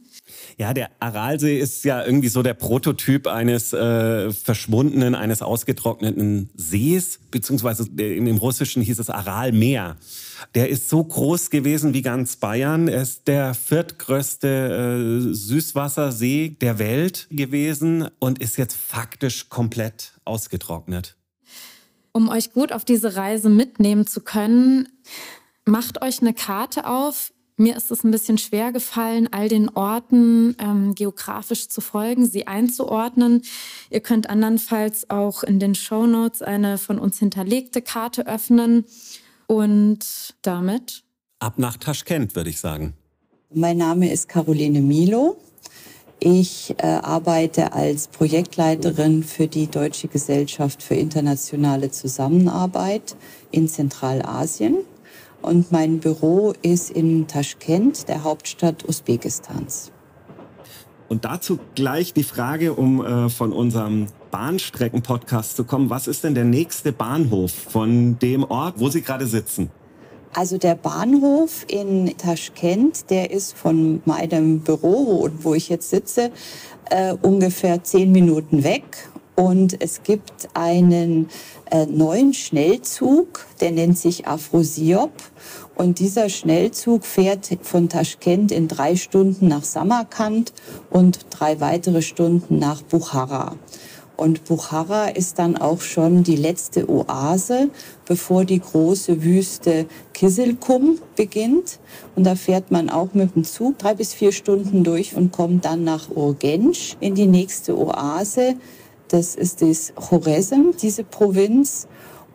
Ja, 0.57 0.73
der 0.73 0.89
Aralsee 0.99 1.59
ist 1.59 1.83
ja 1.85 2.03
irgendwie 2.05 2.29
so 2.29 2.43
der 2.43 2.53
Prototyp 2.53 3.27
eines 3.27 3.73
äh, 3.73 4.31
verschwundenen, 4.31 5.15
eines 5.15 5.41
ausgetrockneten 5.41 6.49
Sees, 6.55 7.19
beziehungsweise 7.31 7.89
im, 7.97 8.37
Russischen 8.37 8.81
hieß 8.81 8.99
es 8.99 9.09
Aralmeer. 9.09 9.97
Der 10.53 10.69
ist 10.69 10.89
so 10.89 11.03
groß 11.03 11.49
gewesen 11.49 11.93
wie 11.93 12.01
ganz 12.01 12.35
Bayern. 12.37 12.87
Er 12.87 13.01
ist 13.01 13.27
der 13.27 13.53
viertgrößte 13.53 15.29
äh, 15.29 15.33
Süßwassersee 15.33 16.57
der 16.61 16.79
Welt 16.79 17.27
gewesen 17.31 18.09
und 18.19 18.39
ist 18.39 18.57
jetzt 18.57 18.75
faktisch 18.75 19.49
komplett 19.49 20.13
ausgetrocknet. 20.25 21.15
Um 22.11 22.29
euch 22.29 22.53
gut 22.53 22.71
auf 22.71 22.85
diese 22.85 23.17
Reise 23.17 23.49
mitnehmen 23.49 24.07
zu 24.07 24.21
können, 24.21 24.87
macht 25.65 26.01
euch 26.01 26.21
eine 26.21 26.33
Karte 26.33 26.87
auf. 26.87 27.33
Mir 27.57 27.77
ist 27.77 27.89
es 27.89 28.03
ein 28.03 28.11
bisschen 28.11 28.37
schwer 28.37 28.73
gefallen, 28.73 29.29
all 29.31 29.47
den 29.47 29.69
Orten 29.69 30.57
ähm, 30.59 30.93
geografisch 30.93 31.69
zu 31.69 31.79
folgen, 31.79 32.25
sie 32.25 32.47
einzuordnen. 32.47 33.43
Ihr 33.89 34.01
könnt 34.01 34.29
andernfalls 34.29 35.09
auch 35.09 35.41
in 35.41 35.59
den 35.59 35.73
Show 35.73 36.05
Notes 36.05 36.41
eine 36.41 36.77
von 36.77 36.99
uns 36.99 37.19
hinterlegte 37.19 37.81
Karte 37.81 38.27
öffnen 38.27 38.83
und 39.47 40.35
damit? 40.41 41.03
Ab 41.39 41.57
nach 41.57 41.77
Taschkent, 41.77 42.35
würde 42.35 42.49
ich 42.49 42.59
sagen. 42.59 42.93
Mein 43.53 43.77
Name 43.77 44.11
ist 44.11 44.27
Caroline 44.27 44.81
Milo. 44.81 45.37
Ich 46.19 46.75
äh, 46.79 46.87
arbeite 46.87 47.71
als 47.71 48.07
Projektleiterin 48.09 49.23
für 49.23 49.47
die 49.47 49.67
Deutsche 49.67 50.09
Gesellschaft 50.09 50.83
für 50.83 50.95
internationale 50.95 51.89
Zusammenarbeit 51.91 53.15
in 53.51 53.69
Zentralasien. 53.69 54.77
Und 55.45 55.71
mein 55.71 55.99
Büro 55.99 56.53
ist 56.63 56.89
in 56.89 57.27
Taschkent, 57.27 58.07
der 58.07 58.23
Hauptstadt 58.23 58.83
Usbekistans. 58.87 59.91
Und 61.07 61.23
dazu 61.23 61.59
gleich 61.75 62.13
die 62.13 62.23
Frage, 62.23 62.73
um 62.73 63.05
äh, 63.05 63.29
von 63.29 63.53
unserem 63.53 64.07
Bahnstrecken-Podcast 64.31 65.55
zu 65.55 65.63
kommen. 65.63 65.91
Was 65.91 66.07
ist 66.07 66.23
denn 66.23 66.33
der 66.33 66.45
nächste 66.45 66.91
Bahnhof 66.91 67.51
von 67.51 68.17
dem 68.17 68.43
Ort, 68.43 68.79
wo 68.79 68.89
Sie 68.89 69.03
gerade 69.03 69.27
sitzen? 69.27 69.69
Also 70.33 70.57
der 70.57 70.73
Bahnhof 70.73 71.63
in 71.69 72.17
Taschkent, 72.17 73.11
der 73.11 73.29
ist 73.29 73.55
von 73.55 74.01
meinem 74.05 74.61
Büro, 74.61 75.29
wo 75.41 75.53
ich 75.53 75.69
jetzt 75.69 75.91
sitze, 75.91 76.31
äh, 76.89 77.13
ungefähr 77.21 77.83
zehn 77.83 78.11
Minuten 78.11 78.63
weg. 78.63 78.83
Und 79.35 79.81
es 79.81 80.03
gibt 80.03 80.47
einen 80.53 81.27
äh, 81.69 81.85
neuen 81.85 82.33
Schnellzug, 82.33 83.45
der 83.59 83.71
nennt 83.71 83.97
sich 83.97 84.27
Afrosiop. 84.27 85.11
Und 85.75 85.99
dieser 85.99 86.29
Schnellzug 86.29 87.05
fährt 87.05 87.49
von 87.61 87.89
Taschkent 87.89 88.51
in 88.53 88.69
drei 88.69 88.95
Stunden 88.95 89.49
nach 89.49 89.65
Samarkand 89.65 90.53
und 90.89 91.25
drei 91.31 91.59
weitere 91.59 92.01
Stunden 92.01 92.59
nach 92.59 92.81
Bukhara. 92.81 93.55
Und 94.17 94.45
Bukhara 94.45 95.07
ist 95.07 95.39
dann 95.39 95.57
auch 95.57 95.81
schon 95.81 96.23
die 96.23 96.37
letzte 96.37 96.89
Oase, 96.89 97.69
bevor 98.05 98.45
die 98.45 98.59
große 98.59 99.23
Wüste 99.23 99.87
Kisilkum 100.13 100.99
beginnt. 101.17 101.79
Und 102.15 102.23
da 102.23 102.35
fährt 102.35 102.71
man 102.71 102.89
auch 102.89 103.13
mit 103.13 103.35
dem 103.35 103.43
Zug 103.43 103.77
drei 103.77 103.93
bis 103.93 104.13
vier 104.13 104.31
Stunden 104.31 104.85
durch 104.85 105.17
und 105.17 105.33
kommt 105.33 105.65
dann 105.65 105.83
nach 105.83 106.09
Urgench 106.09 106.95
in 107.01 107.15
die 107.15 107.27
nächste 107.27 107.77
Oase. 107.77 108.55
Das 109.09 109.35
ist 109.35 109.61
das 109.61 109.93
Choresem, 109.95 110.73
diese 110.81 111.03
Provinz 111.03 111.87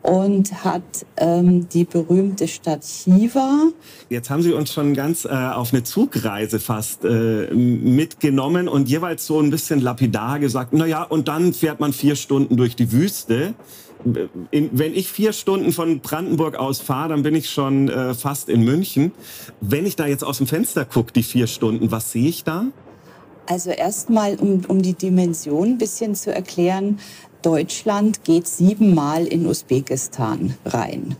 und 0.02 0.64
hat 0.64 0.82
ähm, 1.16 1.68
die 1.68 1.84
berühmte 1.84 2.48
Stadt 2.48 2.82
Chiva. 2.82 3.68
Jetzt 4.08 4.30
haben 4.30 4.42
Sie 4.42 4.52
uns 4.52 4.72
schon 4.72 4.94
ganz 4.94 5.24
äh, 5.24 5.28
auf 5.28 5.72
eine 5.72 5.82
Zugreise 5.82 6.58
fast 6.58 7.04
äh, 7.04 7.52
mitgenommen 7.52 8.68
und 8.68 8.88
jeweils 8.88 9.26
so 9.26 9.40
ein 9.40 9.50
bisschen 9.50 9.80
lapidar 9.80 10.38
gesagt, 10.38 10.72
na 10.72 10.86
ja, 10.86 11.02
und 11.02 11.28
dann 11.28 11.52
fährt 11.52 11.80
man 11.80 11.92
vier 11.92 12.16
Stunden 12.16 12.56
durch 12.56 12.76
die 12.76 12.92
Wüste. 12.92 13.54
In, 14.50 14.70
wenn 14.72 14.94
ich 14.94 15.12
vier 15.12 15.34
Stunden 15.34 15.72
von 15.72 16.00
Brandenburg 16.00 16.56
aus 16.56 16.80
fahre, 16.80 17.10
dann 17.10 17.22
bin 17.22 17.34
ich 17.34 17.50
schon 17.50 17.90
äh, 17.90 18.14
fast 18.14 18.48
in 18.48 18.64
München. 18.64 19.12
Wenn 19.60 19.84
ich 19.84 19.96
da 19.96 20.06
jetzt 20.06 20.24
aus 20.24 20.38
dem 20.38 20.46
Fenster 20.46 20.86
gucke, 20.86 21.12
die 21.12 21.22
vier 21.22 21.46
Stunden, 21.46 21.90
was 21.90 22.10
sehe 22.10 22.28
ich 22.28 22.42
da? 22.42 22.64
Also 23.50 23.71
erstmal, 23.71 24.37
um, 24.37 24.62
um 24.69 24.80
die 24.80 24.95
Dimension 24.95 25.71
ein 25.71 25.78
bisschen 25.78 26.14
zu 26.14 26.33
erklären, 26.33 27.00
Deutschland 27.42 28.23
geht 28.23 28.47
siebenmal 28.47 29.26
in 29.26 29.45
Usbekistan 29.45 30.54
rein. 30.64 31.16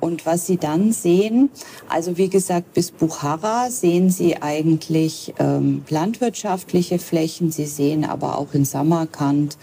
Und 0.00 0.24
was 0.24 0.46
Sie 0.46 0.56
dann 0.56 0.92
sehen, 0.92 1.50
also 1.90 2.16
wie 2.16 2.30
gesagt, 2.30 2.72
bis 2.72 2.90
Bukhara 2.90 3.68
sehen 3.68 4.08
Sie 4.08 4.40
eigentlich 4.40 5.34
ähm, 5.38 5.84
landwirtschaftliche 5.90 6.98
Flächen. 6.98 7.52
Sie 7.52 7.66
sehen 7.66 8.06
aber 8.06 8.38
auch 8.38 8.54
in 8.54 8.64
Samarkand 8.64 9.58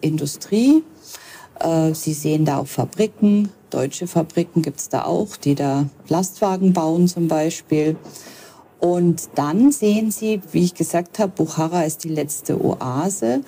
Industrie. 0.00 0.82
Äh, 1.60 1.92
Sie 1.92 2.14
sehen 2.14 2.46
da 2.46 2.56
auch 2.56 2.68
Fabriken. 2.68 3.50
Deutsche 3.68 4.06
Fabriken 4.06 4.62
gibt 4.62 4.80
es 4.80 4.88
da 4.88 5.04
auch, 5.04 5.36
die 5.36 5.54
da 5.54 5.90
Lastwagen 6.08 6.72
bauen 6.72 7.06
zum 7.06 7.28
Beispiel. 7.28 7.96
Und 8.84 9.30
dann 9.36 9.72
sehen 9.72 10.10
Sie, 10.10 10.42
wie 10.52 10.64
ich 10.64 10.74
gesagt 10.74 11.18
habe, 11.18 11.32
Bukhara 11.34 11.84
ist 11.84 12.04
die 12.04 12.10
letzte 12.10 12.62
Oase. 12.62 13.40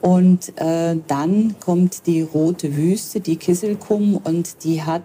Und 0.00 0.56
äh, 0.56 0.96
dann 1.08 1.56
kommt 1.58 2.06
die 2.06 2.22
rote 2.22 2.76
Wüste, 2.76 3.18
die 3.18 3.34
Kisselkum, 3.34 4.20
und 4.22 4.62
die 4.62 4.84
hat 4.84 5.02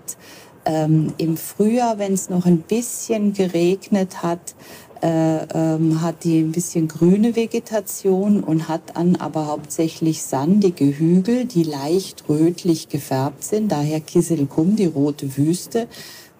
ähm, 0.65 1.13
im 1.17 1.37
Frühjahr, 1.37 1.97
wenn 1.97 2.13
es 2.13 2.29
noch 2.29 2.45
ein 2.45 2.59
bisschen 2.59 3.33
geregnet 3.33 4.21
hat, 4.21 4.53
äh, 5.01 5.45
ähm, 5.55 6.03
hat 6.03 6.23
die 6.23 6.39
ein 6.39 6.51
bisschen 6.51 6.87
grüne 6.87 7.35
Vegetation 7.35 8.43
und 8.43 8.67
hat 8.67 8.95
dann 8.95 9.15
aber 9.15 9.47
hauptsächlich 9.47 10.21
sandige 10.21 10.85
Hügel, 10.85 11.45
die 11.45 11.63
leicht 11.63 12.25
rötlich 12.29 12.89
gefärbt 12.89 13.43
sind, 13.43 13.71
daher 13.71 14.01
Kisselkum, 14.01 14.75
die 14.75 14.85
rote 14.85 15.35
Wüste, 15.35 15.87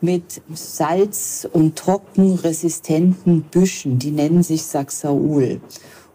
mit 0.02 0.42
salz- 0.54 1.48
und 1.52 1.76
trockenresistenten 1.76 3.44
Büschen, 3.44 4.00
die 4.00 4.12
nennen 4.12 4.44
sich 4.44 4.64
Saxaul 4.64 5.60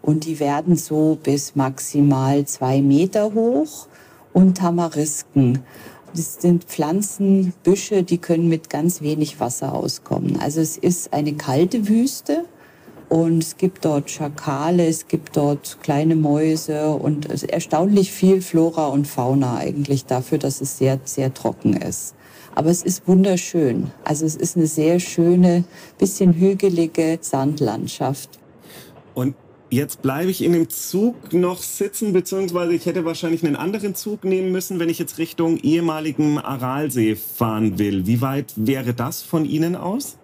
und 0.01 0.25
die 0.25 0.39
werden 0.39 0.75
so 0.75 1.17
bis 1.21 1.55
maximal 1.55 2.45
zwei 2.45 2.81
Meter 2.81 3.33
hoch 3.33 3.87
und 4.33 4.57
Tamarisken. 4.57 5.59
Das 6.15 6.41
sind 6.41 6.63
Pflanzenbüsche, 6.63 8.03
die 8.03 8.19
können 8.19 8.47
mit 8.47 8.69
ganz 8.69 9.01
wenig 9.01 9.39
Wasser 9.39 9.73
auskommen. 9.73 10.39
Also 10.39 10.61
es 10.61 10.77
ist 10.77 11.11
eine 11.11 11.33
kalte 11.33 11.87
Wüste 11.89 12.45
und 13.09 13.43
es 13.43 13.57
gibt 13.57 13.83
dort 13.83 14.09
Schakale, 14.09 14.87
es 14.87 15.07
gibt 15.07 15.35
dort 15.37 15.77
kleine 15.81 16.15
Mäuse 16.15 16.91
und 16.91 17.43
erstaunlich 17.51 18.11
viel 18.11 18.41
Flora 18.41 18.87
und 18.87 19.07
Fauna 19.07 19.57
eigentlich 19.57 20.05
dafür, 20.05 20.37
dass 20.37 20.61
es 20.61 20.77
sehr, 20.77 20.99
sehr 21.03 21.33
trocken 21.33 21.73
ist. 21.73 22.15
Aber 22.55 22.69
es 22.69 22.81
ist 22.83 23.07
wunderschön. 23.07 23.91
Also 24.03 24.25
es 24.25 24.35
ist 24.35 24.55
eine 24.55 24.67
sehr 24.67 24.99
schöne, 24.99 25.65
bisschen 25.97 26.33
hügelige 26.33 27.19
Sandlandschaft. 27.21 28.39
Und 29.13 29.35
Jetzt 29.71 30.03
bleibe 30.03 30.29
ich 30.29 30.43
in 30.43 30.53
dem 30.53 30.69
Zug 30.69 31.33
noch 31.33 31.61
sitzen, 31.61 32.13
beziehungsweise 32.13 32.73
ich 32.73 32.85
hätte 32.85 33.03
wahrscheinlich 33.03 33.43
einen 33.43 33.55
anderen 33.55 33.95
Zug 33.95 34.23
nehmen 34.23 34.51
müssen, 34.51 34.79
wenn 34.79 34.89
ich 34.89 34.99
jetzt 34.99 35.17
Richtung 35.17 35.57
ehemaligen 35.57 36.37
Aralsee 36.37 37.15
fahren 37.15 37.79
will. 37.79 38.05
Wie 38.05 38.21
weit 38.21 38.53
wäre 38.55 38.93
das 38.93 39.23
von 39.23 39.43
Ihnen 39.43 39.75
aus? 39.75 40.17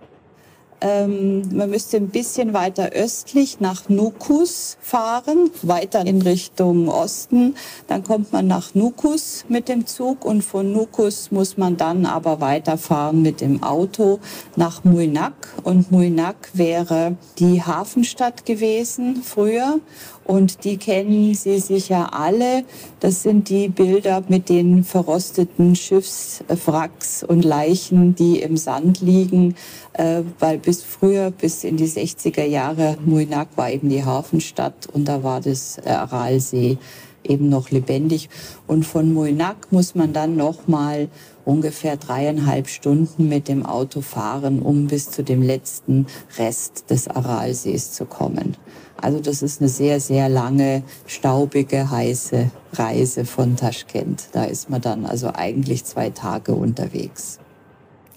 Ähm, 0.81 1.43
man 1.55 1.69
müsste 1.69 1.97
ein 1.97 2.09
bisschen 2.09 2.53
weiter 2.53 2.89
östlich 2.89 3.59
nach 3.59 3.87
Nukus 3.87 4.77
fahren, 4.81 5.51
weiter 5.61 6.05
in 6.05 6.23
Richtung 6.23 6.89
Osten. 6.89 7.55
Dann 7.87 8.03
kommt 8.03 8.33
man 8.33 8.47
nach 8.47 8.73
Nukus 8.73 9.45
mit 9.47 9.69
dem 9.69 9.85
Zug 9.85 10.25
und 10.25 10.43
von 10.43 10.73
Nukus 10.73 11.29
muss 11.29 11.55
man 11.55 11.77
dann 11.77 12.07
aber 12.07 12.41
weiterfahren 12.41 13.21
mit 13.21 13.41
dem 13.41 13.61
Auto 13.61 14.19
nach 14.55 14.83
Muinak. 14.83 15.33
Und 15.63 15.91
Muinak 15.91 16.49
wäre 16.53 17.15
die 17.37 17.61
Hafenstadt 17.61 18.45
gewesen 18.47 19.21
früher. 19.23 19.79
Und 20.25 20.63
die 20.63 20.77
kennen 20.77 21.33
Sie 21.33 21.59
sicher 21.59 22.13
alle. 22.13 22.63
Das 22.99 23.23
sind 23.23 23.49
die 23.49 23.69
Bilder 23.69 24.23
mit 24.27 24.49
den 24.49 24.83
verrosteten 24.83 25.75
Schiffswracks 25.75 27.23
und 27.23 27.43
Leichen, 27.43 28.15
die 28.15 28.39
im 28.41 28.55
Sand 28.55 29.01
liegen. 29.01 29.55
Äh, 29.93 30.21
weil 30.39 30.57
bis 30.57 30.83
früher, 30.83 31.31
bis 31.31 31.63
in 31.63 31.77
die 31.77 31.87
60er 31.87 32.45
Jahre, 32.45 32.97
Muinak 33.03 33.49
war 33.55 33.71
eben 33.71 33.89
die 33.89 34.05
Hafenstadt 34.05 34.87
und 34.93 35.05
da 35.05 35.23
war 35.23 35.41
das 35.41 35.79
äh, 35.83 35.89
Aralsee 35.89 36.77
eben 37.23 37.49
noch 37.49 37.71
lebendig. 37.71 38.29
Und 38.67 38.85
von 38.85 39.13
Muinak 39.13 39.71
muss 39.71 39.95
man 39.95 40.13
dann 40.13 40.35
noch 40.35 40.67
mal 40.67 41.09
ungefähr 41.45 41.97
dreieinhalb 41.97 42.67
Stunden 42.67 43.27
mit 43.27 43.47
dem 43.47 43.65
Auto 43.65 44.01
fahren, 44.01 44.61
um 44.61 44.87
bis 44.87 45.11
zu 45.11 45.23
dem 45.23 45.41
letzten 45.41 46.07
Rest 46.37 46.89
des 46.89 47.07
Aralsees 47.07 47.93
zu 47.93 48.05
kommen. 48.05 48.55
Also 49.01 49.19
das 49.19 49.41
ist 49.41 49.61
eine 49.61 49.69
sehr, 49.69 49.99
sehr 49.99 50.29
lange, 50.29 50.83
staubige, 51.07 51.89
heiße 51.89 52.51
Reise 52.73 53.25
von 53.25 53.55
Taschkent. 53.55 54.29
Da 54.31 54.45
ist 54.45 54.69
man 54.69 54.81
dann 54.81 55.05
also 55.05 55.31
eigentlich 55.33 55.83
zwei 55.85 56.09
Tage 56.09 56.53
unterwegs. 56.53 57.39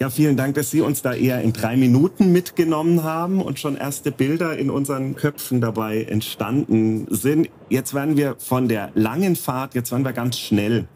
Ja, 0.00 0.10
vielen 0.10 0.36
Dank, 0.36 0.56
dass 0.56 0.70
Sie 0.70 0.80
uns 0.80 1.02
da 1.02 1.14
eher 1.14 1.40
in 1.40 1.52
drei 1.52 1.76
Minuten 1.76 2.32
mitgenommen 2.32 3.04
haben 3.04 3.40
und 3.40 3.60
schon 3.60 3.76
erste 3.76 4.10
Bilder 4.10 4.58
in 4.58 4.68
unseren 4.68 5.14
Köpfen 5.14 5.60
dabei 5.60 6.02
entstanden 6.02 7.06
sind. 7.10 7.48
Jetzt 7.68 7.94
werden 7.94 8.16
wir 8.16 8.34
von 8.38 8.68
der 8.68 8.90
langen 8.94 9.36
Fahrt, 9.36 9.74
jetzt 9.76 9.92
werden 9.92 10.04
wir 10.04 10.12
ganz 10.12 10.36
schnell. 10.38 10.88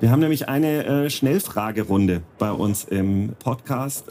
Wir 0.00 0.10
haben 0.10 0.20
nämlich 0.20 0.48
eine 0.48 0.84
äh, 0.84 1.10
Schnellfragerunde 1.10 2.22
bei 2.38 2.50
uns 2.50 2.84
im 2.84 3.34
Podcast. 3.38 4.06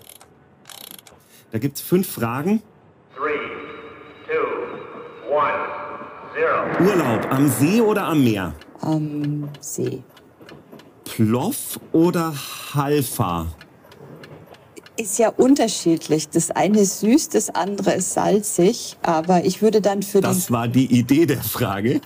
Da 1.52 1.58
gibt 1.58 1.78
es 1.78 1.82
fünf 1.82 2.08
Fragen. 2.08 2.62
Urlaub 6.80 7.28
am 7.32 7.48
See 7.48 7.82
oder 7.82 8.06
am 8.06 8.24
Meer? 8.24 8.54
Am 8.82 9.50
See. 9.60 10.04
Ploff 11.04 11.80
oder 11.92 12.34
Halfa? 12.74 13.48
ist 14.98 15.20
ja 15.20 15.30
unterschiedlich. 15.30 16.30
Das 16.30 16.52
eine 16.52 16.82
ist 16.82 17.00
süß, 17.02 17.30
das 17.30 17.50
andere 17.50 17.94
ist 17.96 18.14
salzig. 18.14 18.98
Aber 19.02 19.46
ich 19.46 19.62
würde 19.62 19.82
dann 19.82 20.04
für 20.04 20.22
das 20.22 20.32
den. 20.32 20.40
Das 20.40 20.52
war 20.52 20.68
die 20.68 20.86
Idee 20.86 21.26
der 21.26 21.42
Frage. 21.42 22.02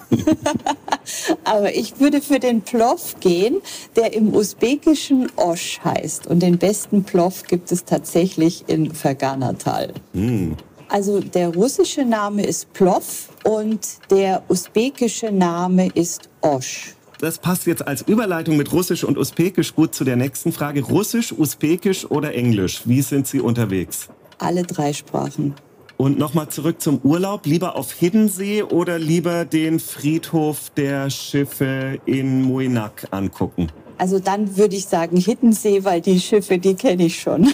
aber 1.44 1.74
ich 1.76 2.00
würde 2.00 2.22
für 2.22 2.40
den 2.40 2.62
Plov 2.62 3.16
gehen, 3.20 3.62
der 3.96 4.14
im 4.14 4.34
usbekischen 4.34 5.30
Osh 5.36 5.80
heißt. 5.84 6.28
Und 6.28 6.42
den 6.42 6.58
besten 6.58 7.04
Plov 7.04 7.44
gibt 7.44 7.72
es 7.72 7.86
tatsächlich 7.86 8.66
in 8.68 8.94
Ferganatal. 8.94 9.94
Mm. 10.14 10.54
Also 10.90 11.20
der 11.22 11.50
russische 11.54 12.04
Name 12.04 12.44
ist 12.44 12.74
Plov 12.74 13.30
und 13.44 13.80
der 14.10 14.44
usbekische 14.50 15.32
Name 15.32 15.90
ist 15.94 16.30
Osh 16.42 16.96
das 17.20 17.38
passt 17.38 17.68
jetzt 17.68 17.86
als 17.86 18.02
Überleitung 18.02 18.58
mit 18.58 18.72
Russisch 18.72 19.04
und 19.04 19.18
Usbekisch 19.18 19.76
gut 19.76 19.94
zu 19.94 20.04
der 20.04 20.16
nächsten 20.16 20.52
Frage. 20.52 20.82
Russisch, 20.82 21.34
Usbekisch 21.34 22.10
oder 22.10 22.34
Englisch? 22.34 22.84
Wie 22.86 23.02
sind 23.02 23.28
Sie 23.28 23.42
unterwegs? 23.42 24.08
Alle 24.38 24.64
drei 24.64 24.94
Sprachen. 24.94 25.54
Und 25.98 26.18
nochmal 26.18 26.48
zurück 26.48 26.80
zum 26.82 27.00
Urlaub. 27.04 27.46
Lieber 27.46 27.76
auf 27.76 27.92
Hiddensee 27.92 28.64
oder 28.64 28.98
lieber 28.98 29.44
den 29.44 29.82
Friedhof 29.82 30.70
der 30.78 31.10
Schiffe 31.10 32.00
in 32.06 32.42
Muinak 32.42 33.08
angucken? 33.12 33.70
Also 33.98 34.20
dann 34.20 34.56
würde 34.56 34.78
ich 34.78 34.86
sagen 34.86 35.18
Hiddensee, 35.18 35.84
weil 35.84 36.00
die 36.00 36.22
Schiffe, 36.22 36.58
die 36.58 36.76
kenne 36.76 37.08
ich 37.08 37.20
schon. 37.20 37.54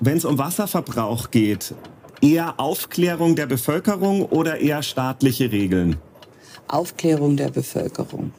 Wenn 0.00 0.18
es 0.18 0.26
um 0.26 0.36
Wasserverbrauch 0.36 1.30
geht, 1.30 1.74
eher 2.20 2.60
Aufklärung 2.60 3.34
der 3.34 3.46
Bevölkerung 3.46 4.26
oder 4.26 4.58
eher 4.58 4.82
staatliche 4.82 5.50
Regeln? 5.50 5.96
Aufklärung 6.68 7.36
der 7.36 7.48
Bevölkerung. 7.50 8.32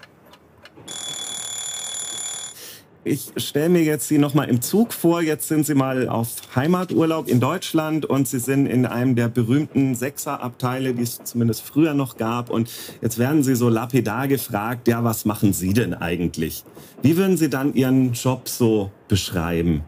Ich 3.04 3.32
stelle 3.38 3.70
mir 3.70 3.84
jetzt 3.84 4.10
Sie 4.10 4.18
noch 4.18 4.34
mal 4.34 4.44
im 4.44 4.62
Zug 4.62 4.92
vor. 4.92 5.22
Jetzt 5.22 5.48
sind 5.48 5.66
Sie 5.66 5.76
mal 5.76 6.10
auf 6.10 6.28
Heimaturlaub 6.56 7.30
in 7.30 7.40
Deutschland 7.40 8.06
und 8.06 8.28
Sie 8.28 8.40
sind 8.40 8.68
in 8.68 8.86
einem 8.86 9.16
der 9.16 9.30
berühmten 9.30 9.96
Sechserabteile, 9.96 10.94
die 10.94 11.04
es 11.04 11.24
zumindest 11.24 11.62
früher 11.62 11.94
noch 11.94 12.18
gab. 12.18 12.50
Und 12.50 12.70
jetzt 13.02 13.18
werden 13.18 13.44
Sie 13.44 13.56
so 13.56 13.70
lapidar 13.70 14.28
gefragt, 14.28 14.90
ja, 14.90 15.06
was 15.06 15.24
machen 15.24 15.54
Sie 15.54 15.72
denn 15.72 15.94
eigentlich? 15.94 16.66
Wie 17.02 17.16
würden 17.16 17.38
Sie 17.38 17.50
dann 17.50 17.74
Ihren 17.74 18.12
Job 18.12 18.50
so 18.50 18.92
beschreiben? 19.08 19.84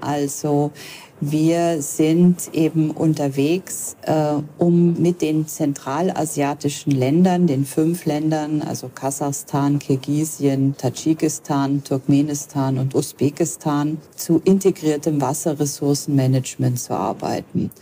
Also 0.00 0.72
wir 1.20 1.82
sind 1.82 2.54
eben 2.54 2.92
unterwegs, 2.92 3.96
äh, 4.02 4.34
um 4.56 4.94
mit 5.02 5.20
den 5.20 5.48
zentralasiatischen 5.48 6.92
Ländern, 6.92 7.48
den 7.48 7.64
fünf 7.64 8.04
Ländern, 8.04 8.62
also 8.62 8.88
Kasachstan, 8.88 9.80
Kirgisien, 9.80 10.76
Tadschikistan, 10.76 11.82
Turkmenistan 11.82 12.78
und 12.78 12.94
Usbekistan, 12.94 13.98
zu 14.14 14.40
integriertem 14.44 15.20
Wasserressourcenmanagement 15.20 16.78
zu 16.78 16.94
arbeiten. 16.94 17.72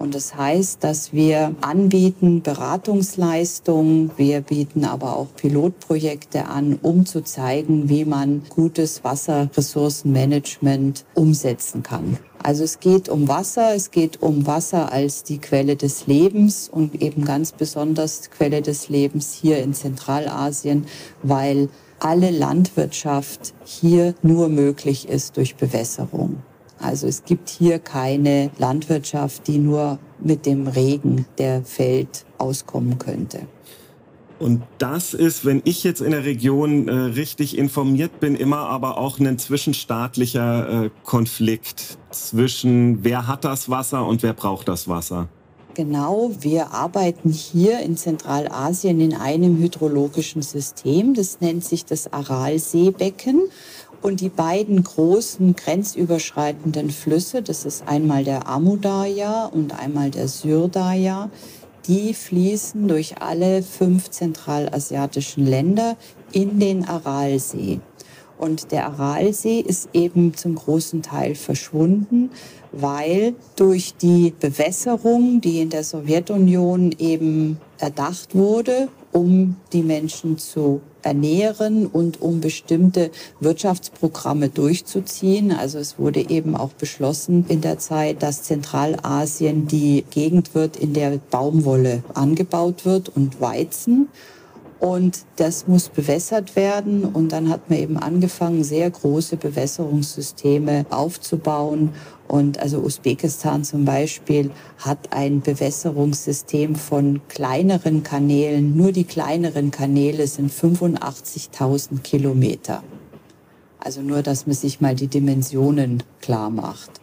Und 0.00 0.14
das 0.14 0.34
heißt, 0.34 0.82
dass 0.82 1.12
wir 1.12 1.54
anbieten 1.60 2.40
Beratungsleistungen, 2.40 4.10
wir 4.16 4.40
bieten 4.40 4.86
aber 4.86 5.14
auch 5.14 5.26
Pilotprojekte 5.36 6.46
an, 6.46 6.78
um 6.80 7.04
zu 7.04 7.22
zeigen, 7.22 7.90
wie 7.90 8.06
man 8.06 8.40
gutes 8.48 9.04
Wasserressourcenmanagement 9.04 11.04
umsetzen 11.14 11.82
kann. 11.82 12.16
Also 12.42 12.64
es 12.64 12.80
geht 12.80 13.10
um 13.10 13.28
Wasser, 13.28 13.74
es 13.74 13.90
geht 13.90 14.22
um 14.22 14.46
Wasser 14.46 14.90
als 14.90 15.22
die 15.22 15.36
Quelle 15.36 15.76
des 15.76 16.06
Lebens 16.06 16.70
und 16.72 17.02
eben 17.02 17.26
ganz 17.26 17.52
besonders 17.52 18.30
Quelle 18.30 18.62
des 18.62 18.88
Lebens 18.88 19.34
hier 19.34 19.62
in 19.62 19.74
Zentralasien, 19.74 20.86
weil 21.22 21.68
alle 21.98 22.30
Landwirtschaft 22.30 23.52
hier 23.66 24.14
nur 24.22 24.48
möglich 24.48 25.10
ist 25.10 25.36
durch 25.36 25.56
Bewässerung. 25.56 26.38
Also 26.80 27.06
es 27.06 27.24
gibt 27.24 27.48
hier 27.48 27.78
keine 27.78 28.50
Landwirtschaft, 28.58 29.46
die 29.46 29.58
nur 29.58 29.98
mit 30.18 30.46
dem 30.46 30.66
Regen, 30.66 31.26
der 31.38 31.62
fällt, 31.62 32.24
auskommen 32.38 32.98
könnte. 32.98 33.40
Und 34.38 34.62
das 34.78 35.12
ist, 35.12 35.44
wenn 35.44 35.60
ich 35.64 35.84
jetzt 35.84 36.00
in 36.00 36.12
der 36.12 36.24
Region 36.24 36.88
äh, 36.88 36.92
richtig 36.92 37.58
informiert 37.58 38.20
bin, 38.20 38.34
immer 38.34 38.60
aber 38.60 38.96
auch 38.96 39.18
ein 39.18 39.38
zwischenstaatlicher 39.38 40.84
äh, 40.84 40.90
Konflikt 41.04 41.98
zwischen 42.10 43.04
wer 43.04 43.26
hat 43.28 43.44
das 43.44 43.68
Wasser 43.68 44.06
und 44.06 44.22
wer 44.22 44.32
braucht 44.32 44.68
das 44.68 44.88
Wasser. 44.88 45.28
Genau, 45.74 46.30
wir 46.40 46.72
arbeiten 46.72 47.30
hier 47.30 47.80
in 47.80 47.96
Zentralasien 47.96 48.98
in 49.00 49.14
einem 49.14 49.58
hydrologischen 49.58 50.42
System. 50.42 51.14
Das 51.14 51.40
nennt 51.40 51.64
sich 51.64 51.84
das 51.84 52.12
Aralseebecken. 52.12 53.42
Und 54.02 54.20
die 54.20 54.30
beiden 54.30 54.82
großen 54.82 55.54
grenzüberschreitenden 55.54 56.90
Flüsse, 56.90 57.42
das 57.42 57.66
ist 57.66 57.86
einmal 57.86 58.24
der 58.24 58.48
Amudaya 58.48 59.46
und 59.46 59.78
einmal 59.78 60.10
der 60.10 60.26
Syrdaya, 60.26 61.30
die 61.86 62.14
fließen 62.14 62.88
durch 62.88 63.20
alle 63.20 63.62
fünf 63.62 64.10
zentralasiatischen 64.10 65.46
Länder 65.46 65.96
in 66.32 66.58
den 66.58 66.88
Aralsee. 66.88 67.80
Und 68.38 68.72
der 68.72 68.86
Aralsee 68.86 69.60
ist 69.60 69.90
eben 69.92 70.34
zum 70.34 70.54
großen 70.54 71.02
Teil 71.02 71.34
verschwunden, 71.34 72.30
weil 72.72 73.34
durch 73.56 73.94
die 73.96 74.32
Bewässerung, 74.38 75.42
die 75.42 75.60
in 75.60 75.68
der 75.68 75.84
Sowjetunion 75.84 76.94
eben 76.98 77.58
erdacht 77.78 78.34
wurde, 78.34 78.88
um 79.12 79.56
die 79.72 79.82
Menschen 79.82 80.38
zu 80.38 80.80
ernähren 81.02 81.86
und 81.86 82.20
um 82.20 82.40
bestimmte 82.40 83.10
Wirtschaftsprogramme 83.40 84.48
durchzuziehen. 84.48 85.52
Also 85.52 85.78
es 85.78 85.98
wurde 85.98 86.28
eben 86.28 86.56
auch 86.56 86.70
beschlossen 86.70 87.44
in 87.48 87.60
der 87.60 87.78
Zeit, 87.78 88.22
dass 88.22 88.42
Zentralasien 88.42 89.66
die 89.66 90.04
Gegend 90.10 90.54
wird, 90.54 90.76
in 90.76 90.92
der 90.92 91.18
Baumwolle 91.30 92.02
angebaut 92.14 92.84
wird 92.84 93.08
und 93.08 93.40
Weizen. 93.40 94.08
Und 94.80 95.26
das 95.36 95.68
muss 95.68 95.90
bewässert 95.90 96.56
werden. 96.56 97.04
Und 97.04 97.32
dann 97.32 97.50
hat 97.50 97.68
man 97.68 97.78
eben 97.78 97.98
angefangen, 97.98 98.64
sehr 98.64 98.90
große 98.90 99.36
Bewässerungssysteme 99.36 100.86
aufzubauen. 100.88 101.90
Und 102.26 102.58
also 102.58 102.78
Usbekistan 102.78 103.62
zum 103.62 103.84
Beispiel 103.84 104.50
hat 104.78 105.12
ein 105.12 105.42
Bewässerungssystem 105.42 106.76
von 106.76 107.20
kleineren 107.28 108.02
Kanälen. 108.02 108.74
Nur 108.74 108.92
die 108.92 109.04
kleineren 109.04 109.70
Kanäle 109.70 110.26
sind 110.26 110.50
85.000 110.50 112.00
Kilometer. 112.00 112.82
Also 113.78 114.00
nur, 114.00 114.22
dass 114.22 114.46
man 114.46 114.56
sich 114.56 114.80
mal 114.80 114.94
die 114.94 115.08
Dimensionen 115.08 116.02
klar 116.22 116.48
macht. 116.48 116.99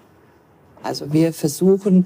Also 0.84 1.12
wir 1.14 1.34
versuchen, 1.34 2.06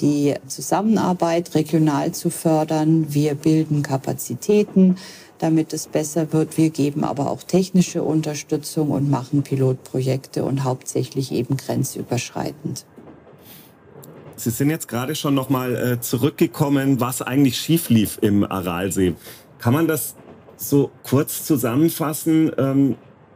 die 0.00 0.34
Zusammenarbeit 0.46 1.54
regional 1.54 2.12
zu 2.12 2.30
fördern. 2.30 3.12
Wir 3.12 3.34
bilden 3.34 3.82
Kapazitäten, 3.82 4.96
damit 5.38 5.72
es 5.72 5.86
besser 5.86 6.32
wird. 6.32 6.56
Wir 6.56 6.70
geben 6.70 7.04
aber 7.04 7.30
auch 7.30 7.42
technische 7.42 8.02
Unterstützung 8.02 8.90
und 8.90 9.10
machen 9.10 9.42
Pilotprojekte 9.42 10.44
und 10.44 10.64
hauptsächlich 10.64 11.32
eben 11.32 11.56
grenzüberschreitend. 11.56 12.84
Sie 14.36 14.50
sind 14.50 14.70
jetzt 14.70 14.88
gerade 14.88 15.14
schon 15.14 15.34
noch 15.34 15.50
mal 15.50 15.76
äh, 15.76 16.00
zurückgekommen, 16.00 16.98
was 16.98 17.20
eigentlich 17.20 17.58
schief 17.58 17.90
lief 17.90 18.18
im 18.22 18.42
Aralsee. 18.42 19.14
Kann 19.58 19.74
man 19.74 19.86
das 19.86 20.14
so 20.56 20.90
kurz 21.02 21.44
zusammenfassen? 21.44 22.50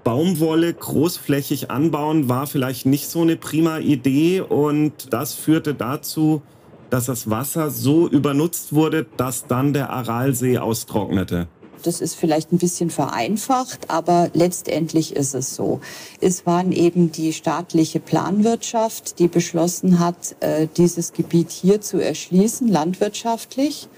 Baumwolle 0.05 0.73
großflächig 0.73 1.71
anbauen 1.71 2.29
war 2.29 2.47
vielleicht 2.47 2.85
nicht 2.85 3.09
so 3.09 3.23
eine 3.23 3.37
prima 3.37 3.79
Idee 3.79 4.43
und 4.43 4.93
das 5.11 5.33
führte 5.33 5.75
dazu, 5.75 6.43
dass 6.91 7.07
das 7.07 7.31
Wasser 7.31 7.71
so 7.71 8.07
übernutzt 8.07 8.75
wurde, 8.75 9.07
dass 9.17 9.47
dann 9.47 9.73
der 9.73 9.91
Aralsee 9.91 10.59
austrocknete. 10.59 11.49
Das 11.83 12.01
ist 12.01 12.15
vielleicht 12.15 12.53
ein 12.53 12.59
bisschen 12.59 12.91
vereinfacht, 12.91 13.91
aber 13.91 14.31
letztendlich 14.33 15.17
ist 15.17 15.35
es 15.35 15.55
so. 15.55 15.81
Es 16.21 16.47
waren 16.47 16.73
eben 16.73 17.11
die 17.13 17.33
staatliche 17.33 18.01
Planwirtschaft, 18.01 19.19
die 19.19 19.29
beschlossen 19.29 19.99
hat, 19.99 20.37
äh, 20.41 20.67
dieses 20.77 21.13
Gebiet 21.13 21.51
hier 21.51 21.81
zu 21.81 21.99
erschließen, 21.99 22.69
landwirtschaftlich. 22.69 23.89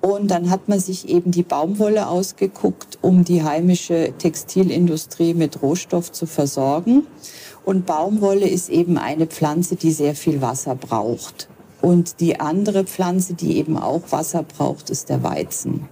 Und 0.00 0.30
dann 0.30 0.50
hat 0.50 0.68
man 0.68 0.78
sich 0.78 1.08
eben 1.08 1.32
die 1.32 1.42
Baumwolle 1.42 2.08
ausgeguckt, 2.08 2.98
um 3.02 3.24
die 3.24 3.42
heimische 3.42 4.12
Textilindustrie 4.16 5.34
mit 5.34 5.60
Rohstoff 5.60 6.12
zu 6.12 6.26
versorgen. 6.26 7.06
Und 7.64 7.84
Baumwolle 7.84 8.48
ist 8.48 8.68
eben 8.68 8.96
eine 8.96 9.26
Pflanze, 9.26 9.76
die 9.76 9.90
sehr 9.90 10.14
viel 10.14 10.40
Wasser 10.40 10.74
braucht. 10.74 11.48
Und 11.82 12.20
die 12.20 12.40
andere 12.40 12.84
Pflanze, 12.84 13.34
die 13.34 13.58
eben 13.58 13.76
auch 13.76 14.02
Wasser 14.10 14.42
braucht, 14.42 14.90
ist 14.90 15.08
der 15.08 15.22
Weizen. 15.22 15.88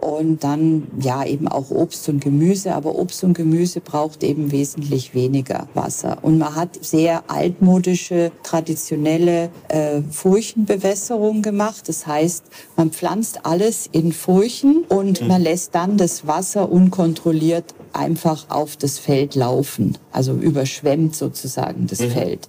Und 0.00 0.44
dann 0.44 0.86
ja 1.00 1.24
eben 1.24 1.48
auch 1.48 1.70
Obst 1.70 2.08
und 2.08 2.20
Gemüse, 2.20 2.72
aber 2.74 2.94
Obst 2.94 3.24
und 3.24 3.34
Gemüse 3.34 3.80
braucht 3.80 4.22
eben 4.22 4.52
wesentlich 4.52 5.12
weniger 5.12 5.68
Wasser. 5.74 6.18
Und 6.22 6.38
man 6.38 6.54
hat 6.54 6.78
sehr 6.84 7.24
altmodische, 7.28 8.30
traditionelle 8.44 9.50
äh, 9.66 10.02
Furchenbewässerung 10.08 11.42
gemacht. 11.42 11.88
Das 11.88 12.06
heißt, 12.06 12.44
man 12.76 12.92
pflanzt 12.92 13.44
alles 13.44 13.88
in 13.90 14.12
Furchen 14.12 14.84
und 14.88 15.20
mhm. 15.20 15.26
man 15.26 15.42
lässt 15.42 15.74
dann 15.74 15.96
das 15.96 16.28
Wasser 16.28 16.70
unkontrolliert 16.70 17.74
einfach 17.92 18.50
auf 18.50 18.76
das 18.76 18.98
Feld 18.98 19.34
laufen, 19.34 19.98
also 20.12 20.32
überschwemmt 20.34 21.16
sozusagen 21.16 21.86
das 21.88 22.00
mhm. 22.00 22.10
Feld. 22.10 22.48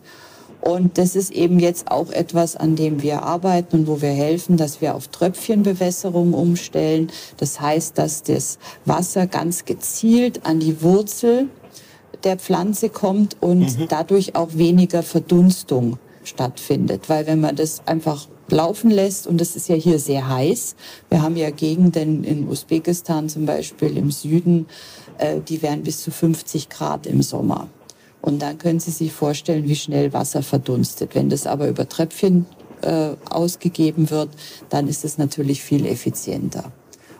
Und 0.61 0.97
das 0.97 1.15
ist 1.15 1.31
eben 1.31 1.59
jetzt 1.59 1.89
auch 1.89 2.11
etwas, 2.11 2.55
an 2.55 2.75
dem 2.75 3.01
wir 3.01 3.23
arbeiten 3.23 3.79
und 3.79 3.87
wo 3.87 4.01
wir 4.01 4.09
helfen, 4.09 4.57
dass 4.57 4.81
wir 4.81 4.95
auf 4.95 5.07
Tröpfchenbewässerung 5.07 6.33
umstellen. 6.33 7.09
Das 7.37 7.61
heißt, 7.61 7.97
dass 7.97 8.23
das 8.23 8.59
Wasser 8.85 9.27
ganz 9.27 9.65
gezielt 9.65 10.45
an 10.45 10.59
die 10.59 10.81
Wurzel 10.81 11.47
der 12.23 12.37
Pflanze 12.37 12.89
kommt 12.89 13.37
und 13.39 13.79
mhm. 13.79 13.87
dadurch 13.87 14.35
auch 14.35 14.49
weniger 14.53 15.03
Verdunstung 15.03 15.97
stattfindet. 16.23 17.07
Weil 17.07 17.25
wenn 17.27 17.39
man 17.39 17.55
das 17.55 17.81
einfach 17.85 18.27
laufen 18.49 18.89
lässt, 18.89 19.27
und 19.27 19.39
das 19.39 19.55
ist 19.55 19.69
ja 19.69 19.75
hier 19.75 19.99
sehr 19.99 20.27
heiß, 20.27 20.75
wir 21.09 21.21
haben 21.21 21.37
ja 21.37 21.51
Gegenden 21.51 22.23
in 22.23 22.47
Usbekistan 22.49 23.29
zum 23.29 23.45
Beispiel 23.45 23.95
im 23.95 24.11
Süden, 24.11 24.67
äh, 25.17 25.39
die 25.39 25.61
werden 25.61 25.83
bis 25.83 26.01
zu 26.03 26.11
50 26.11 26.69
Grad 26.69 27.05
im 27.07 27.21
Sommer. 27.21 27.69
Und 28.21 28.41
dann 28.41 28.57
können 28.57 28.79
Sie 28.79 28.91
sich 28.91 29.11
vorstellen, 29.11 29.67
wie 29.67 29.75
schnell 29.75 30.13
Wasser 30.13 30.43
verdunstet. 30.43 31.15
Wenn 31.15 31.29
das 31.29 31.47
aber 31.47 31.67
über 31.67 31.87
Tröpfchen 31.87 32.45
äh, 32.81 33.11
ausgegeben 33.29 34.09
wird, 34.09 34.29
dann 34.69 34.87
ist 34.87 35.05
es 35.05 35.17
natürlich 35.17 35.63
viel 35.63 35.85
effizienter. 35.85 36.71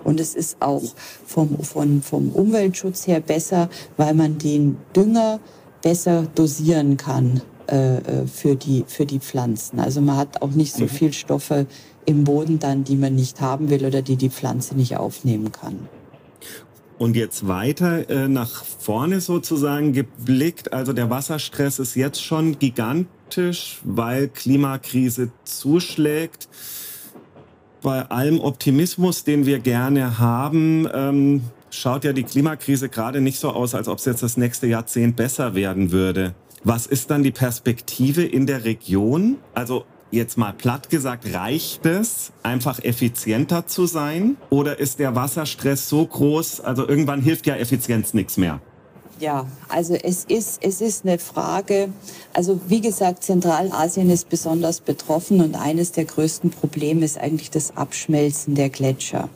Und 0.03 0.19
es 0.19 0.35
ist 0.35 0.61
auch 0.61 0.83
vom, 1.25 1.59
vom, 1.59 2.01
vom 2.01 2.29
Umweltschutz 2.31 3.07
her 3.07 3.19
besser, 3.19 3.69
weil 3.97 4.13
man 4.13 4.37
den 4.37 4.77
Dünger 4.95 5.39
besser 5.81 6.27
dosieren 6.35 6.97
kann 6.97 7.41
äh, 7.69 7.97
äh 7.97 8.27
für, 8.27 8.55
die, 8.55 8.85
für 8.87 9.05
die 9.05 9.19
Pflanzen. 9.19 9.79
Also 9.79 10.01
man 10.01 10.17
hat 10.17 10.41
auch 10.41 10.51
nicht 10.51 10.73
so 10.73 10.83
mhm. 10.83 10.89
viel 10.89 11.13
Stoffe 11.13 11.67
im 12.05 12.23
Boden 12.23 12.59
dann, 12.59 12.83
die 12.83 12.95
man 12.95 13.15
nicht 13.15 13.41
haben 13.41 13.69
will 13.69 13.85
oder 13.85 14.01
die 14.01 14.15
die 14.15 14.29
Pflanze 14.29 14.75
nicht 14.75 14.97
aufnehmen 14.97 15.51
kann. 15.51 15.87
Und 16.99 17.15
jetzt 17.15 17.47
weiter 17.47 18.09
äh, 18.09 18.27
nach 18.27 18.65
vorne 18.65 19.21
sozusagen 19.21 19.93
geblickt. 19.93 20.73
Also 20.73 20.91
der 20.91 21.09
Wasserstress 21.09 21.79
ist 21.79 21.95
jetzt 21.95 22.21
schon 22.21 22.59
gigantisch, 22.59 23.79
weil 23.85 24.27
Klimakrise 24.27 25.31
zuschlägt. 25.45 26.49
Bei 27.81 28.01
allem 28.11 28.41
Optimismus, 28.41 29.23
den 29.23 29.45
wir 29.45 29.59
gerne 29.59 30.19
haben, 30.19 30.89
ähm, 30.93 31.41
schaut 31.69 32.03
ja 32.03 32.11
die 32.11 32.23
Klimakrise 32.23 32.89
gerade 32.89 33.21
nicht 33.21 33.39
so 33.39 33.51
aus, 33.51 33.73
als 33.75 33.87
ob 33.87 33.99
es 33.99 34.05
jetzt 34.05 34.21
das 34.21 34.35
nächste 34.35 34.67
Jahrzehnt 34.67 35.15
besser 35.15 35.55
werden 35.55 35.93
würde. 35.93 36.35
Was 36.65 36.85
ist 36.85 37.09
dann 37.09 37.23
die 37.23 37.31
Perspektive 37.31 38.23
in 38.23 38.45
der 38.45 38.65
Region? 38.65 39.37
Also 39.53 39.85
jetzt 40.11 40.37
mal 40.37 40.53
platt 40.53 40.89
gesagt, 40.89 41.33
reicht 41.33 41.85
es, 41.85 42.31
einfach 42.43 42.83
effizienter 42.83 43.67
zu 43.67 43.85
sein? 43.85 44.37
Oder 44.49 44.79
ist 44.79 44.99
der 44.99 45.15
Wasserstress 45.15 45.89
so 45.89 46.05
groß, 46.05 46.61
also 46.61 46.87
irgendwann 46.87 47.21
hilft 47.21 47.45
ja 47.47 47.55
Effizienz 47.55 48.13
nichts 48.13 48.37
mehr? 48.37 48.61
Ja, 49.19 49.45
also 49.67 49.95
es 49.95 50.23
ist, 50.23 50.63
es 50.63 50.79
ist 50.79 51.05
eine 51.05 51.19
Frage, 51.19 51.89
also 52.33 52.61
wie 52.67 52.79
gesagt, 52.79 53.23
Zentralasien 53.23 54.09
ist 54.09 54.29
besonders 54.29 54.79
betroffen 54.79 55.41
und 55.41 55.55
eines 55.55 55.91
der 55.91 56.05
größten 56.05 56.51
Probleme 56.51 57.03
ist 57.03 57.17
eigentlich 57.17 57.51
das 57.51 57.75
Abschmelzen 57.75 58.55
der 58.55 58.69
Gletscher. 58.69 59.27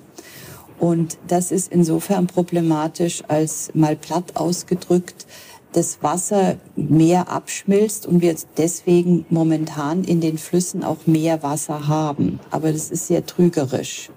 Und 0.80 1.18
das 1.28 1.52
ist 1.52 1.72
insofern 1.72 2.28
problematisch, 2.28 3.24
als 3.28 3.72
mal 3.74 3.96
platt 3.96 4.36
ausgedrückt, 4.36 5.26
das 5.74 6.02
Wasser 6.02 6.58
mehr 6.76 7.30
abschmilzt 7.30 8.06
und 8.06 8.22
wir 8.22 8.36
deswegen 8.58 9.26
momentan 9.30 10.04
in 10.04 10.22
den 10.22 10.38
Flüssen 10.38 10.84
auch 10.84 11.06
mehr 11.06 11.44
Wasser 11.44 11.88
haben. 11.88 12.40
Aber 12.52 12.72
das 12.72 12.92
ist 12.92 13.08
sehr 13.08 13.26
trügerisch, 13.26 14.10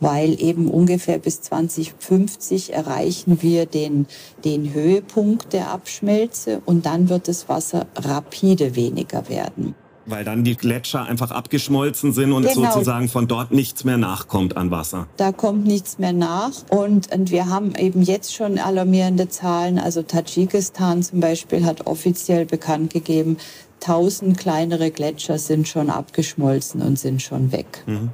weil 0.00 0.40
eben 0.40 0.68
ungefähr 0.68 1.18
bis 1.18 1.42
2050 1.42 2.72
erreichen 2.72 3.38
wir 3.42 3.66
den, 3.66 4.06
den 4.44 4.72
Höhepunkt 4.72 5.52
der 5.52 5.70
Abschmelze 5.70 6.62
und 6.64 6.86
dann 6.86 7.08
wird 7.08 7.28
das 7.28 7.48
Wasser 7.48 7.86
rapide 7.96 8.76
weniger 8.76 9.28
werden. 9.28 9.74
Weil 10.06 10.24
dann 10.24 10.44
die 10.44 10.56
Gletscher 10.56 11.04
einfach 11.04 11.30
abgeschmolzen 11.30 12.12
sind 12.12 12.32
und 12.32 12.46
genau. 12.46 12.72
sozusagen 12.72 13.08
von 13.08 13.28
dort 13.28 13.52
nichts 13.52 13.84
mehr 13.84 13.98
nachkommt 13.98 14.56
an 14.56 14.70
Wasser. 14.70 15.06
Da 15.16 15.32
kommt 15.32 15.64
nichts 15.64 15.98
mehr 15.98 16.12
nach. 16.12 16.50
Und, 16.70 17.12
und 17.12 17.30
wir 17.30 17.48
haben 17.48 17.74
eben 17.76 18.02
jetzt 18.02 18.34
schon 18.34 18.58
alarmierende 18.58 19.28
Zahlen. 19.28 19.78
Also 19.78 20.02
Tadschikistan 20.02 21.02
zum 21.02 21.20
Beispiel 21.20 21.64
hat 21.64 21.86
offiziell 21.86 22.46
bekannt 22.46 22.92
gegeben, 22.92 23.36
1000 23.82 24.38
kleinere 24.38 24.90
Gletscher 24.90 25.38
sind 25.38 25.66
schon 25.66 25.90
abgeschmolzen 25.90 26.82
und 26.82 26.98
sind 26.98 27.20
schon 27.20 27.52
weg. 27.52 27.82
Mhm. 27.86 28.10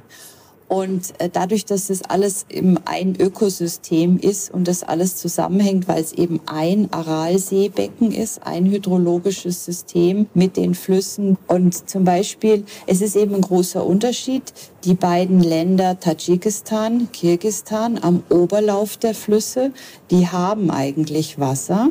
Und 0.69 1.19
äh, 1.19 1.29
dadurch, 1.33 1.65
dass 1.65 1.87
das 1.87 2.03
alles 2.03 2.45
eben 2.47 2.77
ein 2.85 3.19
Ökosystem 3.19 4.19
ist 4.19 4.53
und 4.53 4.67
das 4.67 4.83
alles 4.83 5.15
zusammenhängt, 5.15 5.87
weil 5.87 5.99
es 5.99 6.13
eben 6.13 6.39
ein 6.45 6.93
Aralseebecken 6.93 8.11
ist, 8.11 8.45
ein 8.45 8.67
hydrologisches 8.67 9.65
System 9.65 10.27
mit 10.35 10.57
den 10.57 10.75
Flüssen. 10.75 11.39
Und 11.47 11.89
zum 11.89 12.03
Beispiel, 12.03 12.65
es 12.85 13.01
ist 13.01 13.15
eben 13.15 13.33
ein 13.33 13.41
großer 13.41 13.83
Unterschied. 13.83 14.53
Die 14.83 14.93
beiden 14.93 15.41
Länder 15.41 15.99
Tadschikistan, 15.99 17.11
Kirgistan 17.11 17.97
am 17.99 18.21
Oberlauf 18.29 18.95
der 18.95 19.15
Flüsse, 19.15 19.71
die 20.11 20.27
haben 20.27 20.69
eigentlich 20.69 21.39
Wasser 21.39 21.89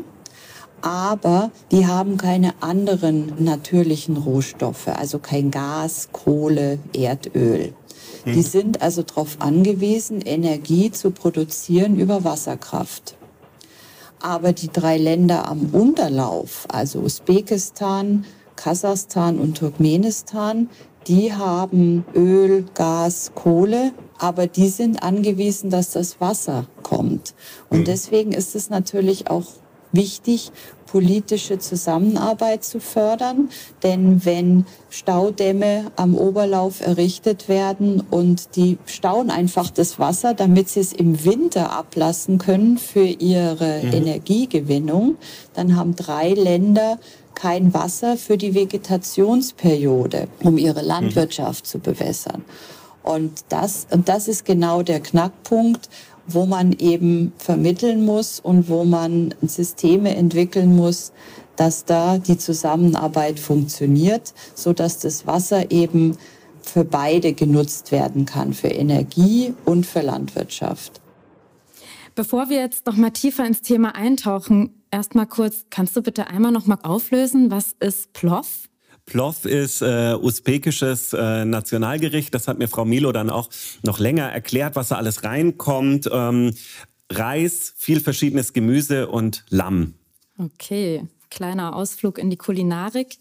aber 0.80 1.50
die 1.72 1.88
haben 1.88 2.18
keine 2.18 2.54
anderen 2.62 3.32
natürlichen 3.42 4.16
Rohstoffe, 4.16 4.86
also 4.86 5.18
kein 5.18 5.50
Gas, 5.50 6.10
Kohle, 6.12 6.78
Erdöl. 6.94 7.74
Die 8.34 8.42
sind 8.42 8.82
also 8.82 9.02
darauf 9.02 9.36
angewiesen, 9.40 10.20
Energie 10.20 10.90
zu 10.90 11.10
produzieren 11.10 11.98
über 11.98 12.24
Wasserkraft. 12.24 13.16
Aber 14.20 14.52
die 14.52 14.68
drei 14.68 14.98
Länder 14.98 15.48
am 15.48 15.70
Unterlauf, 15.72 16.66
also 16.68 17.00
Usbekistan, 17.00 18.24
Kasachstan 18.56 19.38
und 19.38 19.58
Turkmenistan, 19.58 20.68
die 21.06 21.32
haben 21.32 22.04
Öl, 22.14 22.66
Gas, 22.74 23.32
Kohle, 23.34 23.92
aber 24.18 24.46
die 24.46 24.68
sind 24.68 25.02
angewiesen, 25.02 25.70
dass 25.70 25.92
das 25.92 26.20
Wasser 26.20 26.66
kommt. 26.82 27.34
Und 27.70 27.80
mhm. 27.80 27.84
deswegen 27.84 28.32
ist 28.32 28.56
es 28.56 28.68
natürlich 28.68 29.30
auch 29.30 29.46
wichtig, 29.92 30.50
politische 30.90 31.58
Zusammenarbeit 31.58 32.64
zu 32.64 32.80
fördern. 32.80 33.50
Denn 33.82 34.24
wenn 34.24 34.66
Staudämme 34.90 35.92
am 35.96 36.14
Oberlauf 36.14 36.80
errichtet 36.80 37.48
werden 37.48 38.02
und 38.10 38.56
die 38.56 38.78
stauen 38.86 39.30
einfach 39.30 39.70
das 39.70 39.98
Wasser, 39.98 40.34
damit 40.34 40.68
sie 40.68 40.80
es 40.80 40.92
im 40.92 41.24
Winter 41.24 41.72
ablassen 41.72 42.38
können 42.38 42.78
für 42.78 43.04
ihre 43.04 43.82
mhm. 43.82 43.92
Energiegewinnung, 43.92 45.16
dann 45.54 45.76
haben 45.76 45.94
drei 45.94 46.30
Länder 46.30 46.98
kein 47.34 47.72
Wasser 47.72 48.16
für 48.16 48.36
die 48.36 48.54
Vegetationsperiode, 48.54 50.28
um 50.42 50.58
ihre 50.58 50.82
mhm. 50.82 50.88
Landwirtschaft 50.88 51.64
mhm. 51.64 51.68
zu 51.68 51.78
bewässern. 51.78 52.44
Und 53.02 53.44
das, 53.48 53.86
und 53.90 54.08
das 54.08 54.28
ist 54.28 54.44
genau 54.44 54.82
der 54.82 55.00
Knackpunkt 55.00 55.88
wo 56.28 56.46
man 56.46 56.72
eben 56.72 57.32
vermitteln 57.38 58.04
muss 58.04 58.38
und 58.40 58.68
wo 58.68 58.84
man 58.84 59.34
Systeme 59.42 60.14
entwickeln 60.14 60.76
muss, 60.76 61.12
dass 61.56 61.84
da 61.84 62.18
die 62.18 62.38
Zusammenarbeit 62.38 63.40
funktioniert, 63.40 64.32
so 64.54 64.72
dass 64.72 64.98
das 65.00 65.26
Wasser 65.26 65.70
eben 65.70 66.16
für 66.62 66.84
beide 66.84 67.32
genutzt 67.32 67.90
werden 67.90 68.26
kann, 68.26 68.52
für 68.52 68.68
Energie 68.68 69.54
und 69.64 69.86
für 69.86 70.02
Landwirtschaft. 70.02 71.00
Bevor 72.14 72.48
wir 72.48 72.58
jetzt 72.58 72.86
noch 72.86 72.96
mal 72.96 73.10
tiefer 73.10 73.46
ins 73.46 73.62
Thema 73.62 73.94
eintauchen, 73.94 74.82
erst 74.90 75.14
mal 75.14 75.26
kurz, 75.26 75.66
kannst 75.70 75.96
du 75.96 76.02
bitte 76.02 76.26
einmal 76.26 76.52
noch 76.52 76.66
mal 76.66 76.78
auflösen, 76.82 77.50
was 77.50 77.74
ist 77.80 78.12
PLOF? 78.12 78.68
Plov 79.08 79.44
ist 79.44 79.82
äh, 79.82 80.14
usbekisches 80.14 81.12
äh, 81.12 81.44
Nationalgericht. 81.44 82.32
Das 82.34 82.46
hat 82.46 82.58
mir 82.58 82.68
Frau 82.68 82.84
Milo 82.84 83.10
dann 83.10 83.30
auch 83.30 83.48
noch 83.82 83.98
länger 83.98 84.30
erklärt, 84.30 84.76
was 84.76 84.88
da 84.88 84.96
alles 84.96 85.24
reinkommt. 85.24 86.08
Ähm, 86.12 86.54
Reis, 87.10 87.74
viel 87.76 88.00
verschiedenes 88.00 88.52
Gemüse 88.52 89.08
und 89.08 89.44
Lamm. 89.48 89.94
Okay, 90.38 91.06
kleiner 91.30 91.74
Ausflug 91.74 92.18
in 92.18 92.30
die 92.30 92.36
Kulinarik. 92.36 93.16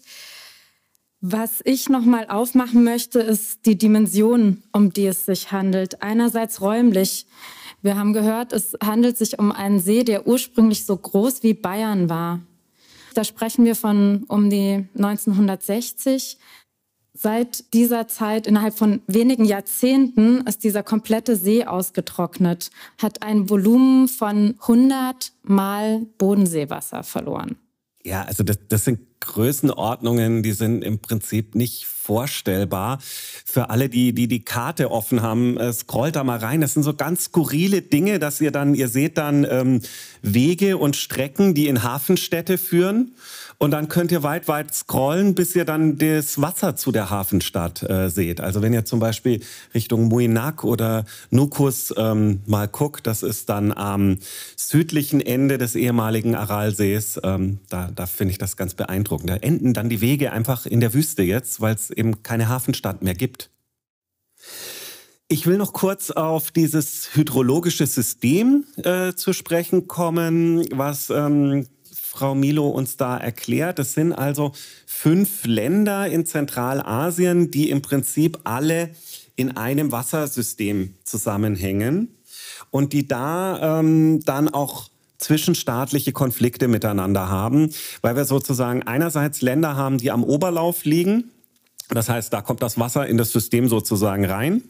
Was 1.20 1.62
ich 1.64 1.88
noch 1.88 2.04
mal 2.04 2.28
aufmachen 2.28 2.84
möchte, 2.84 3.18
ist 3.18 3.66
die 3.66 3.76
Dimension, 3.76 4.62
um 4.72 4.92
die 4.92 5.06
es 5.06 5.26
sich 5.26 5.50
handelt. 5.50 6.02
Einerseits 6.02 6.60
räumlich. 6.60 7.26
Wir 7.82 7.96
haben 7.96 8.12
gehört, 8.12 8.52
es 8.52 8.76
handelt 8.84 9.16
sich 9.16 9.38
um 9.38 9.50
einen 9.50 9.80
See, 9.80 10.04
der 10.04 10.26
ursprünglich 10.26 10.84
so 10.84 10.96
groß 10.96 11.42
wie 11.42 11.54
Bayern 11.54 12.08
war. 12.08 12.40
Da 13.14 13.24
sprechen 13.24 13.64
wir 13.64 13.74
von 13.74 14.24
um 14.28 14.50
die 14.50 14.86
1960. 14.96 16.38
Seit 17.14 17.74
dieser 17.74 18.06
Zeit, 18.06 18.46
innerhalb 18.46 18.78
von 18.78 19.02
wenigen 19.08 19.44
Jahrzehnten, 19.44 20.46
ist 20.46 20.62
dieser 20.62 20.84
komplette 20.84 21.34
See 21.34 21.64
ausgetrocknet, 21.64 22.70
hat 23.02 23.22
ein 23.22 23.50
Volumen 23.50 24.06
von 24.06 24.54
100 24.60 25.32
Mal 25.42 26.06
Bodenseewasser 26.18 27.02
verloren. 27.02 27.56
Ja, 28.04 28.22
also 28.22 28.44
das, 28.44 28.58
das 28.68 28.84
sind 28.84 29.00
Größenordnungen, 29.20 30.42
die 30.42 30.52
sind 30.52 30.82
im 30.82 30.98
Prinzip 30.98 31.54
nicht 31.54 31.86
vorstellbar. 31.86 32.98
Für 33.44 33.68
alle, 33.68 33.90
die 33.90 34.14
die, 34.14 34.28
die 34.28 34.42
Karte 34.42 34.90
offen 34.90 35.20
haben, 35.20 35.58
äh, 35.58 35.72
scrollt 35.72 36.16
da 36.16 36.24
mal 36.24 36.38
rein. 36.38 36.62
Das 36.62 36.72
sind 36.72 36.82
so 36.82 36.94
ganz 36.94 37.24
skurrile 37.24 37.82
Dinge, 37.82 38.18
dass 38.18 38.40
ihr 38.40 38.50
dann, 38.50 38.74
ihr 38.74 38.88
seht 38.88 39.18
dann 39.18 39.46
ähm, 39.48 39.82
Wege 40.22 40.78
und 40.78 40.96
Strecken, 40.96 41.52
die 41.52 41.68
in 41.68 41.82
Hafenstädte 41.82 42.56
führen. 42.56 43.12
Und 43.58 43.72
dann 43.72 43.88
könnt 43.88 44.12
ihr 44.12 44.22
weit, 44.22 44.46
weit 44.46 44.72
scrollen, 44.72 45.34
bis 45.34 45.54
ihr 45.56 45.64
dann 45.64 45.98
das 45.98 46.40
Wasser 46.40 46.76
zu 46.76 46.92
der 46.92 47.10
Hafenstadt 47.10 47.82
äh, 47.82 48.08
seht. 48.08 48.40
Also 48.40 48.62
wenn 48.62 48.72
ihr 48.72 48.84
zum 48.84 49.00
Beispiel 49.00 49.40
Richtung 49.74 50.04
Muinak 50.04 50.62
oder 50.62 51.04
Nukus 51.30 51.92
ähm, 51.96 52.40
mal 52.46 52.68
guckt, 52.68 53.06
das 53.08 53.24
ist 53.24 53.48
dann 53.48 53.72
am 53.72 54.18
südlichen 54.56 55.20
Ende 55.20 55.58
des 55.58 55.74
ehemaligen 55.74 56.36
Aralsees. 56.36 57.20
Ähm, 57.24 57.58
da 57.68 57.90
da 57.94 58.06
finde 58.06 58.30
ich 58.30 58.38
das 58.38 58.56
ganz 58.56 58.74
beeindruckend. 59.08 59.30
Da 59.30 59.36
enden 59.36 59.74
dann 59.74 59.88
die 59.88 60.00
Wege 60.00 60.32
einfach 60.32 60.66
in 60.66 60.80
der 60.80 60.94
Wüste 60.94 61.22
jetzt, 61.22 61.60
weil 61.60 61.74
es 61.74 61.90
eben 61.90 62.22
keine 62.22 62.48
Hafenstadt 62.48 63.02
mehr 63.02 63.14
gibt. 63.14 63.50
Ich 65.28 65.46
will 65.46 65.58
noch 65.58 65.72
kurz 65.72 66.10
auf 66.10 66.50
dieses 66.50 67.14
hydrologische 67.14 67.86
System 67.86 68.64
äh, 68.82 69.12
zu 69.14 69.32
sprechen 69.32 69.86
kommen, 69.86 70.64
was 70.72 71.10
ähm, 71.10 71.66
Frau 71.92 72.34
Milo 72.34 72.68
uns 72.68 72.96
da 72.96 73.18
erklärt. 73.18 73.78
Es 73.78 73.92
sind 73.92 74.12
also 74.12 74.52
fünf 74.86 75.44
Länder 75.44 76.06
in 76.06 76.24
Zentralasien, 76.24 77.50
die 77.50 77.68
im 77.70 77.82
Prinzip 77.82 78.38
alle 78.44 78.90
in 79.36 79.56
einem 79.56 79.92
Wassersystem 79.92 80.94
zusammenhängen. 81.04 82.14
und 82.70 82.92
die 82.92 83.06
da 83.06 83.80
ähm, 83.80 84.20
dann 84.24 84.48
auch 84.48 84.90
zwischenstaatliche 85.18 86.12
Konflikte 86.12 86.68
miteinander 86.68 87.28
haben, 87.28 87.70
weil 88.00 88.16
wir 88.16 88.24
sozusagen 88.24 88.84
einerseits 88.84 89.42
Länder 89.42 89.76
haben, 89.76 89.98
die 89.98 90.10
am 90.10 90.24
Oberlauf 90.24 90.84
liegen. 90.84 91.30
Das 91.90 92.08
heißt, 92.08 92.32
da 92.32 92.40
kommt 92.40 92.62
das 92.62 92.78
Wasser 92.78 93.06
in 93.06 93.16
das 93.16 93.32
System 93.32 93.68
sozusagen 93.68 94.24
rein. 94.24 94.62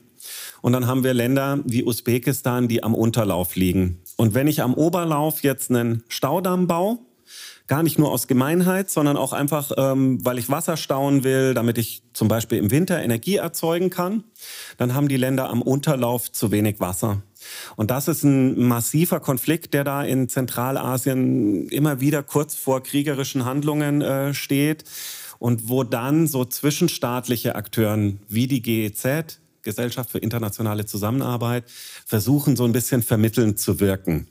Und 0.63 0.73
dann 0.73 0.87
haben 0.87 1.05
wir 1.05 1.15
Länder 1.15 1.61
wie 1.65 1.85
Usbekistan, 1.85 2.69
die 2.69 2.83
am 2.83 2.95
Unterlauf 2.95 3.55
liegen. 3.55 4.01
Und 4.17 4.35
wenn 4.35 4.49
ich 4.49 4.63
am 4.63 4.75
Oberlauf 4.75 5.43
jetzt 5.43 5.71
einen 5.71 6.03
Staudamm 6.09 6.67
baue, 6.67 6.99
gar 7.69 7.83
nicht 7.83 7.99
nur 7.99 8.11
aus 8.11 8.27
Gemeinheit, 8.27 8.91
sondern 8.91 9.17
auch 9.17 9.33
einfach, 9.33 9.71
ähm, 9.77 10.25
weil 10.25 10.39
ich 10.39 10.49
Wasser 10.49 10.77
stauen 10.77 11.23
will, 11.23 11.55
damit 11.55 11.79
ich 11.79 12.03
zum 12.15 12.27
Beispiel 12.27 12.59
im 12.59 12.71
Winter 12.71 13.01
Energie 13.01 13.37
erzeugen 13.37 13.91
kann, 13.91 14.25
dann 14.79 14.95
haben 14.95 15.09
die 15.09 15.19
Länder 15.19 15.51
am 15.51 15.63
Unterlauf 15.63 16.33
zu 16.33 16.51
wenig 16.51 16.81
Wasser. 16.81 17.23
Und 17.77 17.91
das 17.91 18.09
ist 18.09 18.23
ein 18.23 18.59
massiver 18.67 19.21
Konflikt, 19.21 19.75
der 19.75 19.85
da 19.85 20.03
in 20.03 20.29
Zentralasien 20.29 21.69
immer 21.69 22.01
wieder 22.01 22.23
kurz 22.23 22.55
vor 22.55 22.83
kriegerischen 22.83 23.45
Handlungen 23.45 24.03
äh, 24.03 24.35
steht 24.35 24.85
und 25.39 25.69
wo 25.69 25.85
dann 25.85 26.27
so 26.27 26.45
zwischenstaatliche 26.45 27.55
Akteuren 27.55 28.21
wie 28.29 28.47
die 28.47 28.63
GEZ, 28.63 29.41
Gesellschaft 29.63 30.11
für 30.11 30.19
internationale 30.19 30.87
Zusammenarbeit, 30.87 31.65
versuchen 32.07 32.57
so 32.57 32.65
ein 32.65 32.73
bisschen 32.73 33.03
vermittelnd 33.03 33.59
zu 33.59 33.81
wirken. 33.81 34.29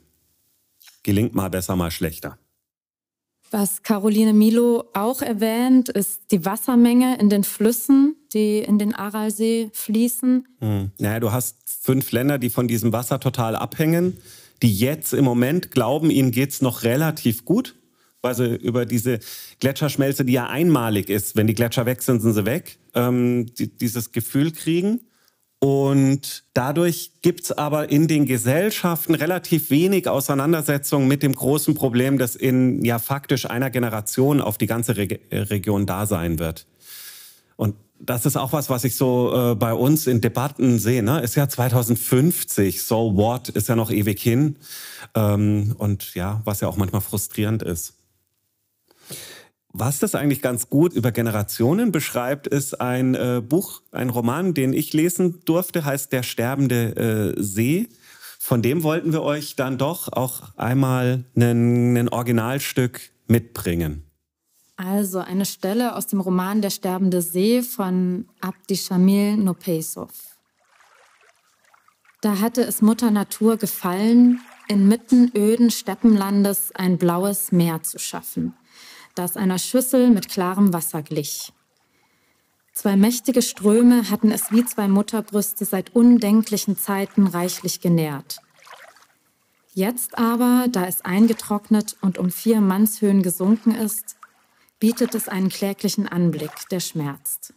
Gelingt 1.02 1.34
mal 1.34 1.48
besser, 1.48 1.76
mal 1.76 1.90
schlechter. 1.90 2.38
Was 3.50 3.82
Caroline 3.82 4.34
Milo 4.34 4.84
auch 4.92 5.22
erwähnt, 5.22 5.88
ist 5.88 6.30
die 6.32 6.44
Wassermenge 6.44 7.18
in 7.18 7.30
den 7.30 7.44
Flüssen, 7.44 8.16
die 8.34 8.58
in 8.58 8.78
den 8.78 8.94
Aralsee 8.94 9.70
fließen. 9.72 10.46
Hm. 10.60 10.90
Naja, 10.98 11.20
du 11.20 11.32
hast 11.32 11.56
fünf 11.80 12.12
Länder, 12.12 12.38
die 12.38 12.50
von 12.50 12.68
diesem 12.68 12.92
Wasser 12.92 13.20
total 13.20 13.56
abhängen, 13.56 14.18
die 14.62 14.74
jetzt 14.74 15.14
im 15.14 15.24
Moment 15.24 15.70
glauben, 15.70 16.10
ihnen 16.10 16.30
geht 16.30 16.50
es 16.50 16.62
noch 16.62 16.82
relativ 16.82 17.44
gut, 17.44 17.76
weil 18.20 18.34
sie 18.34 18.56
über 18.56 18.86
diese 18.86 19.20
Gletscherschmelze, 19.60 20.24
die 20.24 20.32
ja 20.32 20.48
einmalig 20.48 21.08
ist, 21.08 21.36
wenn 21.36 21.46
die 21.46 21.54
Gletscher 21.54 21.86
weg 21.86 22.02
sind, 22.02 22.20
sind 22.20 22.34
sie 22.34 22.44
weg, 22.44 22.78
ähm, 22.94 23.46
die, 23.54 23.68
dieses 23.68 24.12
Gefühl 24.12 24.52
kriegen. 24.52 25.00
Und 25.60 26.44
dadurch 26.54 27.12
gibt 27.20 27.44
es 27.44 27.52
aber 27.52 27.90
in 27.90 28.06
den 28.06 28.26
Gesellschaften 28.26 29.14
relativ 29.14 29.70
wenig 29.70 30.08
Auseinandersetzung 30.08 31.08
mit 31.08 31.24
dem 31.24 31.34
großen 31.34 31.74
Problem, 31.74 32.16
das 32.16 32.36
in 32.36 32.84
ja 32.84 33.00
faktisch 33.00 33.50
einer 33.50 33.70
Generation 33.70 34.40
auf 34.40 34.56
die 34.56 34.66
ganze 34.66 34.96
Re 34.96 35.18
Region 35.32 35.84
da 35.84 36.06
sein 36.06 36.38
wird. 36.38 36.66
Und 37.56 37.74
das 38.00 38.26
ist 38.26 38.36
auch 38.36 38.52
was, 38.52 38.70
was 38.70 38.84
ich 38.84 38.96
so 38.96 39.32
äh, 39.34 39.54
bei 39.54 39.72
uns 39.72 40.06
in 40.06 40.20
Debatten 40.20 40.78
sehe. 40.78 41.02
Ne? 41.02 41.20
Ist 41.20 41.34
ja 41.34 41.48
2050, 41.48 42.82
so 42.82 43.16
what, 43.16 43.48
ist 43.48 43.68
ja 43.68 43.76
noch 43.76 43.90
ewig 43.90 44.20
hin. 44.20 44.56
Ähm, 45.14 45.74
und 45.78 46.14
ja, 46.14 46.40
was 46.44 46.60
ja 46.60 46.68
auch 46.68 46.76
manchmal 46.76 47.00
frustrierend 47.00 47.62
ist. 47.62 47.94
Was 49.72 49.98
das 49.98 50.14
eigentlich 50.14 50.40
ganz 50.40 50.70
gut 50.70 50.92
über 50.94 51.12
Generationen 51.12 51.92
beschreibt, 51.92 52.46
ist 52.46 52.80
ein 52.80 53.14
äh, 53.14 53.42
Buch, 53.46 53.82
ein 53.92 54.08
Roman, 54.08 54.54
den 54.54 54.72
ich 54.72 54.92
lesen 54.92 55.40
durfte, 55.44 55.84
heißt 55.84 56.12
Der 56.12 56.22
sterbende 56.22 57.34
äh, 57.36 57.42
See. 57.42 57.88
Von 58.38 58.62
dem 58.62 58.82
wollten 58.82 59.12
wir 59.12 59.22
euch 59.22 59.56
dann 59.56 59.76
doch 59.76 60.10
auch 60.10 60.56
einmal 60.56 61.24
ein 61.36 62.08
Originalstück 62.08 63.00
mitbringen. 63.26 64.07
Also 64.78 65.18
eine 65.18 65.44
Stelle 65.44 65.94
aus 65.94 66.06
dem 66.06 66.20
Roman 66.20 66.62
Der 66.62 66.70
sterbende 66.70 67.20
See 67.20 67.60
von 67.62 68.26
Abdishamil 68.40 69.36
Nopeisov. 69.36 70.38
Da 72.22 72.40
hatte 72.40 72.62
es 72.62 72.80
Mutter 72.80 73.10
Natur 73.10 73.58
gefallen, 73.58 74.40
inmitten 74.68 75.30
öden 75.36 75.70
Steppenlandes 75.70 76.74
ein 76.74 76.96
blaues 76.96 77.52
Meer 77.52 77.82
zu 77.82 77.98
schaffen– 77.98 78.54
das 79.18 79.36
einer 79.36 79.58
Schüssel 79.58 80.10
mit 80.10 80.28
klarem 80.28 80.72
Wasser 80.72 81.02
glich. 81.02 81.52
Zwei 82.72 82.96
mächtige 82.96 83.42
Ströme 83.42 84.08
hatten 84.10 84.30
es 84.30 84.52
wie 84.52 84.64
zwei 84.64 84.86
Mutterbrüste 84.86 85.64
seit 85.64 85.94
undenklichen 85.96 86.78
Zeiten 86.78 87.26
reichlich 87.26 87.80
genährt. 87.80 88.38
Jetzt 89.74 90.16
aber, 90.16 90.66
da 90.70 90.86
es 90.86 91.04
eingetrocknet 91.04 91.96
und 92.00 92.18
um 92.18 92.30
vier 92.30 92.60
Mannshöhen 92.60 93.22
gesunken 93.22 93.74
ist, 93.74 94.16
bietet 94.80 95.14
es 95.14 95.28
einen 95.28 95.48
kläglichen 95.48 96.08
Anblick, 96.08 96.52
der 96.70 96.80
schmerzt. 96.80 97.54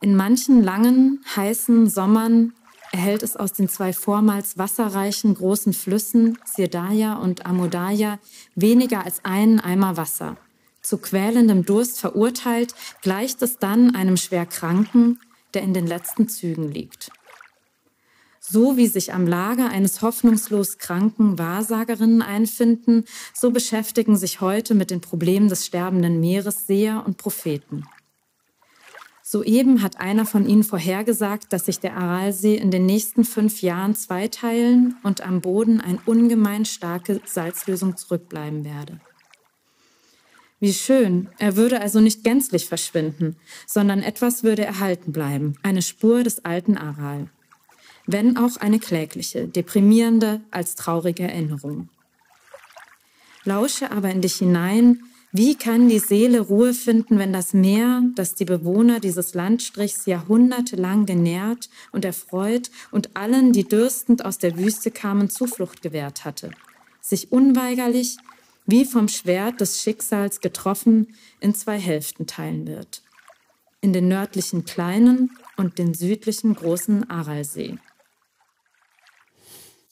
In 0.00 0.16
manchen 0.16 0.62
langen, 0.62 1.24
heißen 1.34 1.88
Sommern 1.88 2.52
erhält 2.92 3.22
es 3.22 3.36
aus 3.36 3.52
den 3.52 3.68
zwei 3.68 3.92
vormals 3.92 4.58
wasserreichen 4.58 5.34
großen 5.34 5.72
Flüssen 5.72 6.38
Sirdaya 6.44 7.14
und 7.14 7.46
Amodaya 7.46 8.18
weniger 8.54 9.04
als 9.04 9.24
einen 9.24 9.60
Eimer 9.60 9.96
Wasser. 9.96 10.36
Zu 10.82 10.98
quälendem 10.98 11.64
Durst 11.64 11.98
verurteilt, 11.98 12.74
gleicht 13.00 13.40
es 13.42 13.58
dann 13.58 13.94
einem 13.94 14.16
Schwerkranken, 14.16 15.18
der 15.54 15.62
in 15.62 15.72
den 15.72 15.86
letzten 15.86 16.28
Zügen 16.28 16.70
liegt. 16.70 17.10
So 18.46 18.76
wie 18.76 18.88
sich 18.88 19.14
am 19.14 19.26
Lager 19.26 19.70
eines 19.70 20.02
hoffnungslos 20.02 20.76
kranken 20.76 21.38
Wahrsagerinnen 21.38 22.20
einfinden, 22.20 23.06
so 23.32 23.50
beschäftigen 23.50 24.16
sich 24.16 24.42
heute 24.42 24.74
mit 24.74 24.90
den 24.90 25.00
Problemen 25.00 25.48
des 25.48 25.64
sterbenden 25.64 26.20
Meeres 26.20 26.66
Seher 26.66 27.04
und 27.06 27.16
Propheten. 27.16 27.84
Soeben 29.22 29.82
hat 29.82 29.98
einer 29.98 30.26
von 30.26 30.46
ihnen 30.46 30.62
vorhergesagt, 30.62 31.54
dass 31.54 31.64
sich 31.64 31.80
der 31.80 31.96
Aralsee 31.96 32.56
in 32.56 32.70
den 32.70 32.84
nächsten 32.84 33.24
fünf 33.24 33.62
Jahren 33.62 33.94
zweiteilen 33.94 34.96
und 35.02 35.22
am 35.22 35.40
Boden 35.40 35.80
eine 35.80 35.98
ungemein 36.04 36.66
starke 36.66 37.22
Salzlösung 37.24 37.96
zurückbleiben 37.96 38.66
werde. 38.66 39.00
Wie 40.60 40.74
schön, 40.74 41.30
er 41.38 41.56
würde 41.56 41.80
also 41.80 42.00
nicht 42.00 42.22
gänzlich 42.22 42.66
verschwinden, 42.66 43.36
sondern 43.66 44.02
etwas 44.02 44.44
würde 44.44 44.66
erhalten 44.66 45.12
bleiben, 45.12 45.54
eine 45.62 45.80
Spur 45.80 46.22
des 46.22 46.44
alten 46.44 46.76
Aral. 46.76 47.30
Wenn 48.06 48.36
auch 48.36 48.56
eine 48.58 48.78
klägliche, 48.78 49.48
deprimierende 49.48 50.40
als 50.50 50.74
traurige 50.74 51.24
Erinnerung. 51.24 51.88
Lausche 53.44 53.90
aber 53.90 54.10
in 54.10 54.20
dich 54.20 54.36
hinein, 54.36 55.00
wie 55.36 55.56
kann 55.56 55.88
die 55.88 55.98
Seele 55.98 56.40
Ruhe 56.40 56.74
finden, 56.74 57.18
wenn 57.18 57.32
das 57.32 57.54
Meer, 57.54 58.04
das 58.14 58.36
die 58.36 58.44
Bewohner 58.44 59.00
dieses 59.00 59.34
Landstrichs 59.34 60.06
jahrhundertelang 60.06 61.06
genährt 61.06 61.68
und 61.90 62.04
erfreut 62.04 62.70
und 62.92 63.16
allen, 63.16 63.52
die 63.52 63.64
dürstend 63.64 64.24
aus 64.24 64.38
der 64.38 64.56
Wüste 64.56 64.92
kamen, 64.92 65.30
Zuflucht 65.30 65.82
gewährt 65.82 66.24
hatte, 66.24 66.52
sich 67.00 67.32
unweigerlich, 67.32 68.16
wie 68.66 68.84
vom 68.84 69.08
Schwert 69.08 69.60
des 69.60 69.82
Schicksals 69.82 70.40
getroffen, 70.40 71.08
in 71.40 71.52
zwei 71.54 71.80
Hälften 71.80 72.28
teilen 72.28 72.68
wird? 72.68 73.02
In 73.80 73.92
den 73.92 74.06
nördlichen 74.06 74.64
kleinen 74.64 75.32
und 75.56 75.78
den 75.78 75.94
südlichen 75.94 76.54
großen 76.54 77.10
Aralsee. 77.10 77.76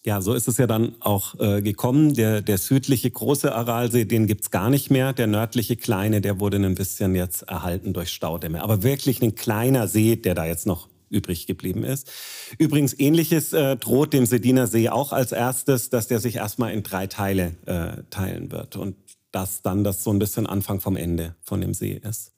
Ja, 0.05 0.21
so 0.21 0.35
ist 0.35 0.49
es 0.49 0.59
ja 0.59 0.67
dann 0.67 0.97
auch 0.99 1.39
äh, 1.39 1.63
gekommen. 1.63 2.15
Der, 2.15 2.43
der 2.43 2.59
südliche 2.59 3.09
große 3.09 3.55
Aralsee, 3.55 4.05
den 4.05 4.27
gibt's 4.27 4.51
gar 4.51 4.69
nicht 4.69 4.91
mehr. 4.91 5.13
Der 5.13 5.29
nördliche 5.29 5.77
kleine, 5.77 6.21
der 6.21 6.41
wurde 6.41 6.57
ein 6.57 6.75
bisschen 6.75 7.15
jetzt 7.15 7.43
erhalten 7.43 7.93
durch 7.93 8.11
Staudämme. 8.11 8.63
Aber 8.63 8.83
wirklich 8.83 9.23
ein 9.23 9.37
kleiner 9.37 9.87
See, 9.87 10.17
der 10.17 10.35
da 10.35 10.45
jetzt 10.45 10.67
noch 10.67 10.89
übrig 11.09 11.47
geblieben 11.47 11.85
ist. 11.85 12.11
Übrigens, 12.59 12.99
ähnliches 12.99 13.53
äh, 13.53 13.77
droht 13.77 14.13
dem 14.13 14.27
Sediner 14.27 14.67
See 14.67 14.89
auch 14.89 15.13
als 15.13 15.31
erstes, 15.31 15.89
dass 15.91 16.09
der 16.09 16.19
sich 16.19 16.37
erstmal 16.37 16.73
in 16.73 16.83
drei 16.83 17.07
Teile 17.07 17.55
äh, 17.67 18.03
teilen 18.11 18.51
wird. 18.51 18.75
Und 18.75 18.97
dass 19.31 19.63
dann 19.63 19.85
das 19.85 20.03
so 20.03 20.11
ein 20.11 20.19
bisschen 20.19 20.47
Anfang 20.47 20.81
vom 20.81 20.97
Ende 20.97 21.37
von 21.43 21.61
dem 21.61 21.75
See 21.75 22.01
ist. 22.03 22.33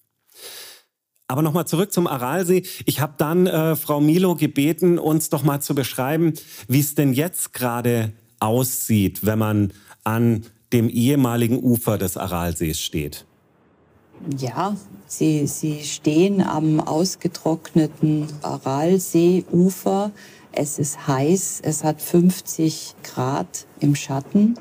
Aber 1.34 1.42
nochmal 1.42 1.66
zurück 1.66 1.92
zum 1.92 2.06
Aralsee. 2.06 2.62
Ich 2.86 3.00
habe 3.00 3.14
dann 3.16 3.48
äh, 3.48 3.74
Frau 3.74 4.00
Milo 4.00 4.36
gebeten, 4.36 5.00
uns 5.00 5.30
doch 5.30 5.42
mal 5.42 5.58
zu 5.58 5.74
beschreiben, 5.74 6.34
wie 6.68 6.78
es 6.78 6.94
denn 6.94 7.12
jetzt 7.12 7.52
gerade 7.52 8.12
aussieht, 8.38 9.26
wenn 9.26 9.40
man 9.40 9.72
an 10.04 10.46
dem 10.72 10.88
ehemaligen 10.88 11.60
Ufer 11.60 11.98
des 11.98 12.16
Aralsees 12.16 12.80
steht. 12.80 13.26
Ja, 14.38 14.76
sie, 15.08 15.48
sie 15.48 15.82
stehen 15.82 16.40
am 16.40 16.78
ausgetrockneten 16.78 18.28
Aralseeufer. 18.42 20.12
Es 20.52 20.78
ist 20.78 21.08
heiß, 21.08 21.62
es 21.64 21.82
hat 21.82 22.00
50 22.00 22.94
Grad 23.02 23.66
im 23.80 23.96
Schatten. 23.96 24.54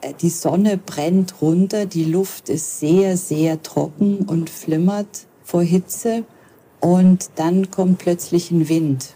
Äh, 0.00 0.12
die 0.20 0.30
Sonne 0.30 0.76
brennt 0.76 1.40
runter, 1.40 1.86
die 1.86 2.02
Luft 2.02 2.48
ist 2.48 2.80
sehr, 2.80 3.16
sehr 3.16 3.62
trocken 3.62 4.22
und 4.26 4.50
flimmert 4.50 5.28
vor 5.44 5.62
Hitze 5.62 6.24
und 6.80 7.30
dann 7.36 7.70
kommt 7.70 7.98
plötzlich 7.98 8.50
ein 8.50 8.68
Wind 8.68 9.14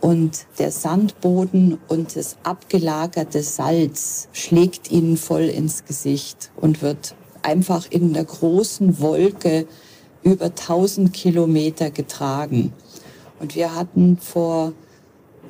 und 0.00 0.46
der 0.58 0.70
Sandboden 0.70 1.78
und 1.88 2.16
das 2.16 2.36
abgelagerte 2.42 3.42
Salz 3.42 4.28
schlägt 4.32 4.90
ihnen 4.90 5.16
voll 5.16 5.44
ins 5.44 5.84
Gesicht 5.84 6.50
und 6.56 6.82
wird 6.82 7.14
einfach 7.42 7.90
in 7.90 8.12
der 8.12 8.24
großen 8.24 9.00
Wolke 9.00 9.66
über 10.22 10.46
1000 10.46 11.12
Kilometer 11.12 11.90
getragen. 11.90 12.72
Und 13.40 13.54
wir 13.54 13.74
hatten 13.74 14.18
vor 14.18 14.72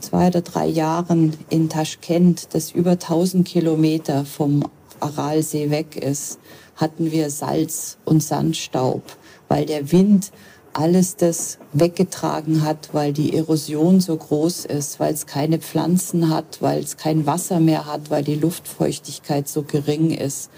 zwei 0.01 0.29
oder 0.29 0.43
drei 0.43 0.67
Jahren 0.67 1.37
in 1.49 1.69
Taschkent, 1.69 2.55
das 2.55 2.73
über 2.73 2.93
1000 2.93 3.47
Kilometer 3.47 4.25
vom 4.25 4.65
Aralsee 5.01 5.71
weg 5.71 5.97
ist, 5.97 6.39
hatten 6.77 7.11
wir 7.11 7.31
Salz 7.31 7.97
und 8.05 8.23
Sandstaub, 8.23 9.03
weil 9.49 9.67
der 9.67 9.93
Wind 9.93 10.33
alles 10.73 11.17
das 11.17 11.59
weggetragen 11.73 12.63
hat, 12.63 12.91
weil 12.93 13.13
die 13.13 13.35
Erosion 13.35 14.01
so 14.01 14.17
groß 14.17 14.67
ist, 14.67 15.01
weil 15.01 15.15
es 15.15 15.27
keine 15.27 15.59
Pflanzen 15.59 16.29
hat, 16.29 16.61
weil 16.61 16.83
es 16.83 16.99
kein 16.99 17.25
Wasser 17.25 17.61
mehr 17.61 17.87
hat, 17.87 18.11
weil 18.11 18.23
die 18.23 18.35
Luftfeuchtigkeit 18.35 19.49
so 19.49 19.63
gering 19.63 20.11
ist. 20.11 20.51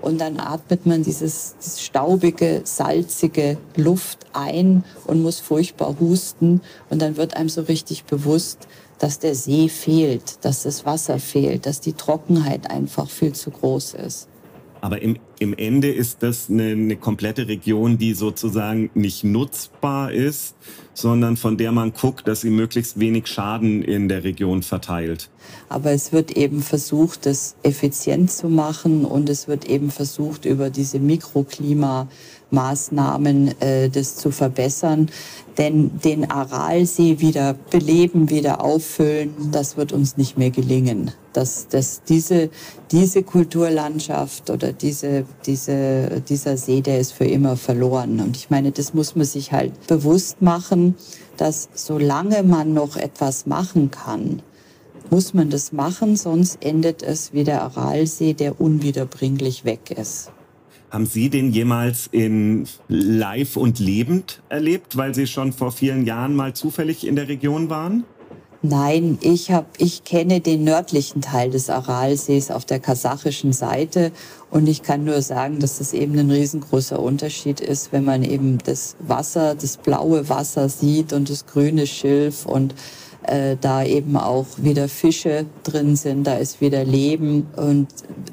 Und 0.00 0.20
dann 0.20 0.38
atmet 0.38 0.86
man 0.86 1.02
dieses, 1.02 1.56
dieses 1.58 1.82
staubige, 1.82 2.60
salzige 2.64 3.56
Luft 3.74 4.26
ein 4.32 4.84
und 5.06 5.22
muss 5.22 5.40
furchtbar 5.40 5.96
husten. 5.98 6.60
Und 6.90 7.02
dann 7.02 7.16
wird 7.16 7.36
einem 7.36 7.48
so 7.48 7.62
richtig 7.62 8.04
bewusst, 8.04 8.68
dass 8.98 9.18
der 9.18 9.34
See 9.34 9.68
fehlt, 9.68 10.44
dass 10.44 10.62
das 10.62 10.86
Wasser 10.86 11.18
fehlt, 11.18 11.66
dass 11.66 11.80
die 11.80 11.94
Trockenheit 11.94 12.70
einfach 12.70 13.08
viel 13.08 13.32
zu 13.32 13.50
groß 13.50 13.94
ist. 13.94 14.28
Aber 14.84 15.00
im, 15.00 15.16
im 15.38 15.54
Ende 15.56 15.90
ist 15.90 16.22
das 16.22 16.50
eine, 16.50 16.72
eine 16.72 16.96
komplette 16.96 17.48
Region, 17.48 17.96
die 17.96 18.12
sozusagen 18.12 18.90
nicht 18.92 19.24
nutzbar 19.24 20.12
ist, 20.12 20.56
sondern 20.92 21.38
von 21.38 21.56
der 21.56 21.72
man 21.72 21.94
guckt, 21.94 22.28
dass 22.28 22.42
sie 22.42 22.50
möglichst 22.50 23.00
wenig 23.00 23.26
Schaden 23.26 23.82
in 23.82 24.10
der 24.10 24.24
Region 24.24 24.62
verteilt. 24.62 25.30
Aber 25.70 25.92
es 25.92 26.12
wird 26.12 26.32
eben 26.32 26.60
versucht, 26.60 27.24
das 27.24 27.56
effizient 27.62 28.30
zu 28.30 28.50
machen 28.50 29.06
und 29.06 29.30
es 29.30 29.48
wird 29.48 29.64
eben 29.64 29.90
versucht, 29.90 30.44
über 30.44 30.68
diese 30.68 30.98
Mikroklimamaßnahmen 32.54 33.60
äh, 33.60 33.88
das 33.90 34.16
zu 34.16 34.30
verbessern. 34.30 35.10
Denn 35.58 36.00
den 36.00 36.30
Aralsee 36.30 37.20
wieder 37.20 37.54
beleben, 37.70 38.28
wieder 38.28 38.60
auffüllen, 38.60 39.34
das 39.52 39.76
wird 39.76 39.92
uns 39.92 40.16
nicht 40.16 40.36
mehr 40.36 40.50
gelingen. 40.50 41.12
Dass, 41.32 41.68
dass 41.68 42.02
diese, 42.02 42.50
diese 42.90 43.22
Kulturlandschaft 43.22 44.50
oder 44.50 44.72
diese, 44.72 45.24
diese, 45.46 46.22
dieser 46.28 46.56
See, 46.56 46.80
der 46.80 46.98
ist 46.98 47.12
für 47.12 47.24
immer 47.24 47.56
verloren. 47.56 48.20
Und 48.20 48.36
ich 48.36 48.50
meine, 48.50 48.72
das 48.72 48.94
muss 48.94 49.14
man 49.14 49.26
sich 49.26 49.52
halt 49.52 49.86
bewusst 49.86 50.42
machen, 50.42 50.96
dass 51.36 51.68
solange 51.74 52.42
man 52.42 52.74
noch 52.74 52.96
etwas 52.96 53.46
machen 53.46 53.90
kann, 53.90 54.42
muss 55.10 55.34
man 55.34 55.50
das 55.50 55.70
machen, 55.70 56.16
sonst 56.16 56.58
endet 56.64 57.02
es 57.02 57.32
wie 57.32 57.44
der 57.44 57.62
Aralsee, 57.62 58.32
der 58.32 58.60
unwiederbringlich 58.60 59.64
weg 59.64 59.92
ist. 59.96 60.32
Haben 60.94 61.06
Sie 61.06 61.28
den 61.28 61.50
jemals 61.50 62.08
in 62.12 62.68
live 62.86 63.56
und 63.56 63.80
lebend 63.80 64.42
erlebt, 64.48 64.96
weil 64.96 65.12
Sie 65.12 65.26
schon 65.26 65.52
vor 65.52 65.72
vielen 65.72 66.06
Jahren 66.06 66.36
mal 66.36 66.54
zufällig 66.54 67.04
in 67.04 67.16
der 67.16 67.26
Region 67.26 67.68
waren? 67.68 68.04
Nein, 68.62 69.18
ich, 69.20 69.50
hab, 69.50 69.66
ich 69.78 70.04
kenne 70.04 70.40
den 70.40 70.62
nördlichen 70.62 71.20
Teil 71.20 71.50
des 71.50 71.68
Aralsees 71.68 72.52
auf 72.52 72.64
der 72.64 72.78
kasachischen 72.78 73.52
Seite 73.52 74.12
und 74.52 74.68
ich 74.68 74.84
kann 74.84 75.02
nur 75.02 75.20
sagen, 75.20 75.58
dass 75.58 75.78
das 75.78 75.94
eben 75.94 76.16
ein 76.16 76.30
riesengroßer 76.30 77.00
Unterschied 77.00 77.58
ist, 77.58 77.90
wenn 77.90 78.04
man 78.04 78.22
eben 78.22 78.58
das 78.64 78.94
Wasser, 79.00 79.56
das 79.56 79.78
blaue 79.78 80.28
Wasser 80.28 80.68
sieht 80.68 81.12
und 81.12 81.28
das 81.28 81.46
grüne 81.46 81.88
Schilf 81.88 82.46
und 82.46 82.72
äh, 83.26 83.56
da 83.60 83.84
eben 83.84 84.16
auch 84.16 84.46
wieder 84.56 84.88
Fische 84.88 85.46
drin 85.62 85.96
sind, 85.96 86.24
da 86.24 86.36
ist 86.36 86.60
wieder 86.60 86.84
Leben. 86.84 87.46
Und 87.56 87.88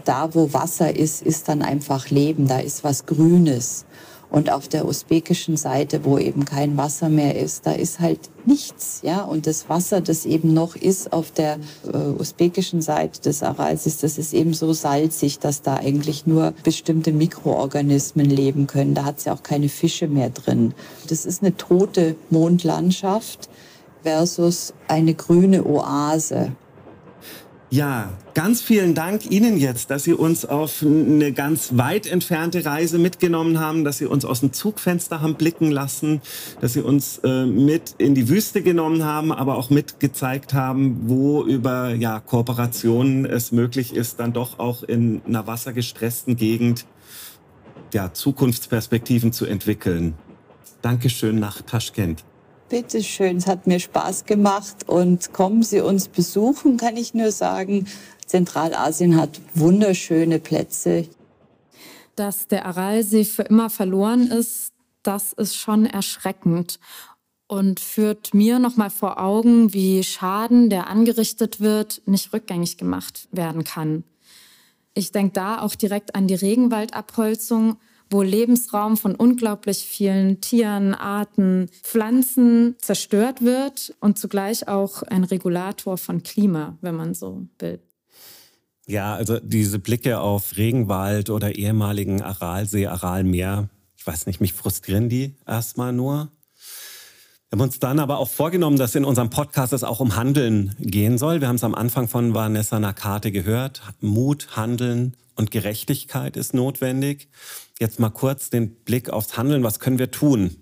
da, 0.05 0.33
wo 0.33 0.53
Wasser 0.53 0.95
ist, 0.95 1.21
ist 1.21 1.49
dann 1.49 1.61
einfach 1.61 2.09
Leben, 2.09 2.47
da 2.47 2.59
ist 2.59 2.83
was 2.83 3.05
Grünes. 3.05 3.85
Und 4.31 4.49
auf 4.49 4.69
der 4.69 4.87
usbekischen 4.87 5.57
Seite, 5.57 6.05
wo 6.05 6.17
eben 6.17 6.45
kein 6.45 6.77
Wasser 6.77 7.09
mehr 7.09 7.37
ist, 7.37 7.65
da 7.65 7.73
ist 7.73 7.99
halt 7.99 8.29
nichts, 8.45 9.01
ja. 9.03 9.23
Und 9.23 9.45
das 9.45 9.67
Wasser, 9.67 9.99
das 9.99 10.25
eben 10.25 10.53
noch 10.53 10.77
ist 10.77 11.11
auf 11.11 11.31
der 11.31 11.59
äh, 11.85 11.97
usbekischen 11.97 12.81
Seite 12.81 13.19
des 13.19 13.43
Aralsis, 13.43 13.97
das 13.97 14.17
ist 14.17 14.33
eben 14.33 14.53
so 14.53 14.71
salzig, 14.71 15.39
dass 15.39 15.63
da 15.63 15.75
eigentlich 15.75 16.25
nur 16.27 16.53
bestimmte 16.63 17.11
Mikroorganismen 17.11 18.29
leben 18.29 18.67
können. 18.67 18.93
Da 18.93 19.03
hat 19.03 19.17
es 19.17 19.25
ja 19.25 19.33
auch 19.33 19.43
keine 19.43 19.67
Fische 19.67 20.07
mehr 20.07 20.29
drin. 20.29 20.73
Das 21.09 21.25
ist 21.25 21.43
eine 21.43 21.57
tote 21.57 22.15
Mondlandschaft 22.29 23.49
versus 24.03 24.73
eine 24.87 25.13
grüne 25.13 25.65
Oase. 25.65 26.51
Ja, 27.73 28.09
ganz 28.33 28.61
vielen 28.61 28.95
Dank 28.95 29.31
Ihnen 29.31 29.55
jetzt, 29.55 29.91
dass 29.91 30.03
Sie 30.03 30.11
uns 30.11 30.43
auf 30.43 30.81
eine 30.81 31.31
ganz 31.31 31.77
weit 31.77 32.05
entfernte 32.05 32.65
Reise 32.65 32.97
mitgenommen 32.97 33.61
haben, 33.61 33.85
dass 33.85 33.97
Sie 33.97 34.05
uns 34.05 34.25
aus 34.25 34.41
dem 34.41 34.51
Zugfenster 34.51 35.21
haben 35.21 35.35
blicken 35.35 35.71
lassen, 35.71 36.21
dass 36.59 36.73
Sie 36.73 36.81
uns 36.81 37.19
äh, 37.19 37.45
mit 37.45 37.95
in 37.97 38.13
die 38.13 38.27
Wüste 38.27 38.61
genommen 38.61 39.05
haben, 39.05 39.31
aber 39.31 39.55
auch 39.55 39.69
mitgezeigt 39.69 40.53
haben, 40.53 41.03
wo 41.05 41.45
über 41.45 41.93
ja, 41.93 42.19
Kooperationen 42.19 43.25
es 43.25 43.53
möglich 43.53 43.95
ist, 43.95 44.19
dann 44.19 44.33
doch 44.33 44.59
auch 44.59 44.83
in 44.83 45.21
einer 45.25 45.47
wassergestressten 45.47 46.35
Gegend 46.35 46.85
ja, 47.93 48.11
Zukunftsperspektiven 48.11 49.31
zu 49.31 49.45
entwickeln. 49.45 50.15
Dankeschön 50.81 51.39
nach 51.39 51.61
Taschkent. 51.61 52.25
Bitte 52.71 53.03
schön, 53.03 53.35
es 53.35 53.47
hat 53.47 53.67
mir 53.67 53.81
Spaß 53.81 54.23
gemacht 54.23 54.87
und 54.87 55.33
kommen 55.33 55.61
Sie 55.61 55.81
uns 55.81 56.07
besuchen, 56.07 56.77
kann 56.77 56.95
ich 56.95 57.13
nur 57.13 57.33
sagen. 57.33 57.85
Zentralasien 58.25 59.17
hat 59.17 59.41
wunderschöne 59.53 60.39
Plätze. 60.39 61.09
Dass 62.15 62.47
der 62.47 62.65
Aralsee 62.65 63.25
für 63.25 63.41
immer 63.41 63.69
verloren 63.69 64.31
ist, 64.31 64.71
das 65.03 65.33
ist 65.33 65.57
schon 65.57 65.85
erschreckend 65.85 66.79
und 67.45 67.81
führt 67.81 68.33
mir 68.33 68.57
noch 68.57 68.77
mal 68.77 68.89
vor 68.89 69.19
Augen, 69.19 69.73
wie 69.73 70.01
Schaden, 70.05 70.69
der 70.69 70.87
angerichtet 70.87 71.59
wird, 71.59 72.01
nicht 72.05 72.31
rückgängig 72.31 72.77
gemacht 72.77 73.27
werden 73.33 73.65
kann. 73.65 74.05
Ich 74.93 75.11
denke 75.11 75.33
da 75.33 75.61
auch 75.61 75.75
direkt 75.75 76.15
an 76.15 76.27
die 76.27 76.35
Regenwaldabholzung 76.35 77.75
wo 78.11 78.21
Lebensraum 78.21 78.97
von 78.97 79.15
unglaublich 79.15 79.79
vielen 79.79 80.41
Tieren, 80.41 80.93
Arten, 80.93 81.69
Pflanzen 81.81 82.75
zerstört 82.79 83.41
wird 83.41 83.95
und 84.01 84.19
zugleich 84.19 84.67
auch 84.67 85.03
ein 85.03 85.23
Regulator 85.23 85.97
von 85.97 86.21
Klima, 86.21 86.77
wenn 86.81 86.95
man 86.95 87.13
so 87.13 87.47
will. 87.59 87.79
Ja, 88.85 89.15
also 89.15 89.39
diese 89.39 89.79
Blicke 89.79 90.19
auf 90.19 90.57
Regenwald 90.57 91.29
oder 91.29 91.55
ehemaligen 91.55 92.21
Aralsee, 92.21 92.87
Aralmeer, 92.87 93.69
ich 93.95 94.05
weiß 94.05 94.25
nicht, 94.25 94.41
mich 94.41 94.53
frustrieren 94.53 95.07
die 95.07 95.35
erstmal 95.47 95.93
nur. 95.93 96.29
Wir 97.49 97.57
haben 97.57 97.61
uns 97.61 97.79
dann 97.79 97.99
aber 97.99 98.17
auch 98.17 98.29
vorgenommen, 98.29 98.77
dass 98.77 98.95
in 98.95 99.05
unserem 99.05 99.29
Podcast 99.29 99.73
es 99.73 99.83
auch 99.83 99.99
um 99.99 100.15
Handeln 100.15 100.73
gehen 100.79 101.17
soll. 101.17 101.41
Wir 101.41 101.47
haben 101.47 101.57
es 101.57 101.63
am 101.63 101.75
Anfang 101.75 102.07
von 102.07 102.33
Vanessa 102.33 102.79
Nakate 102.79 103.31
gehört. 103.31 103.81
Mut, 103.99 104.55
Handeln 104.55 105.15
und 105.35 105.51
Gerechtigkeit 105.51 106.37
ist 106.37 106.53
notwendig 106.53 107.29
jetzt 107.81 107.99
mal 107.99 108.09
kurz 108.09 108.49
den 108.49 108.75
Blick 108.75 109.09
aufs 109.09 109.35
Handeln. 109.35 109.63
Was 109.63 109.79
können 109.79 109.99
wir 109.99 110.11
tun? 110.11 110.55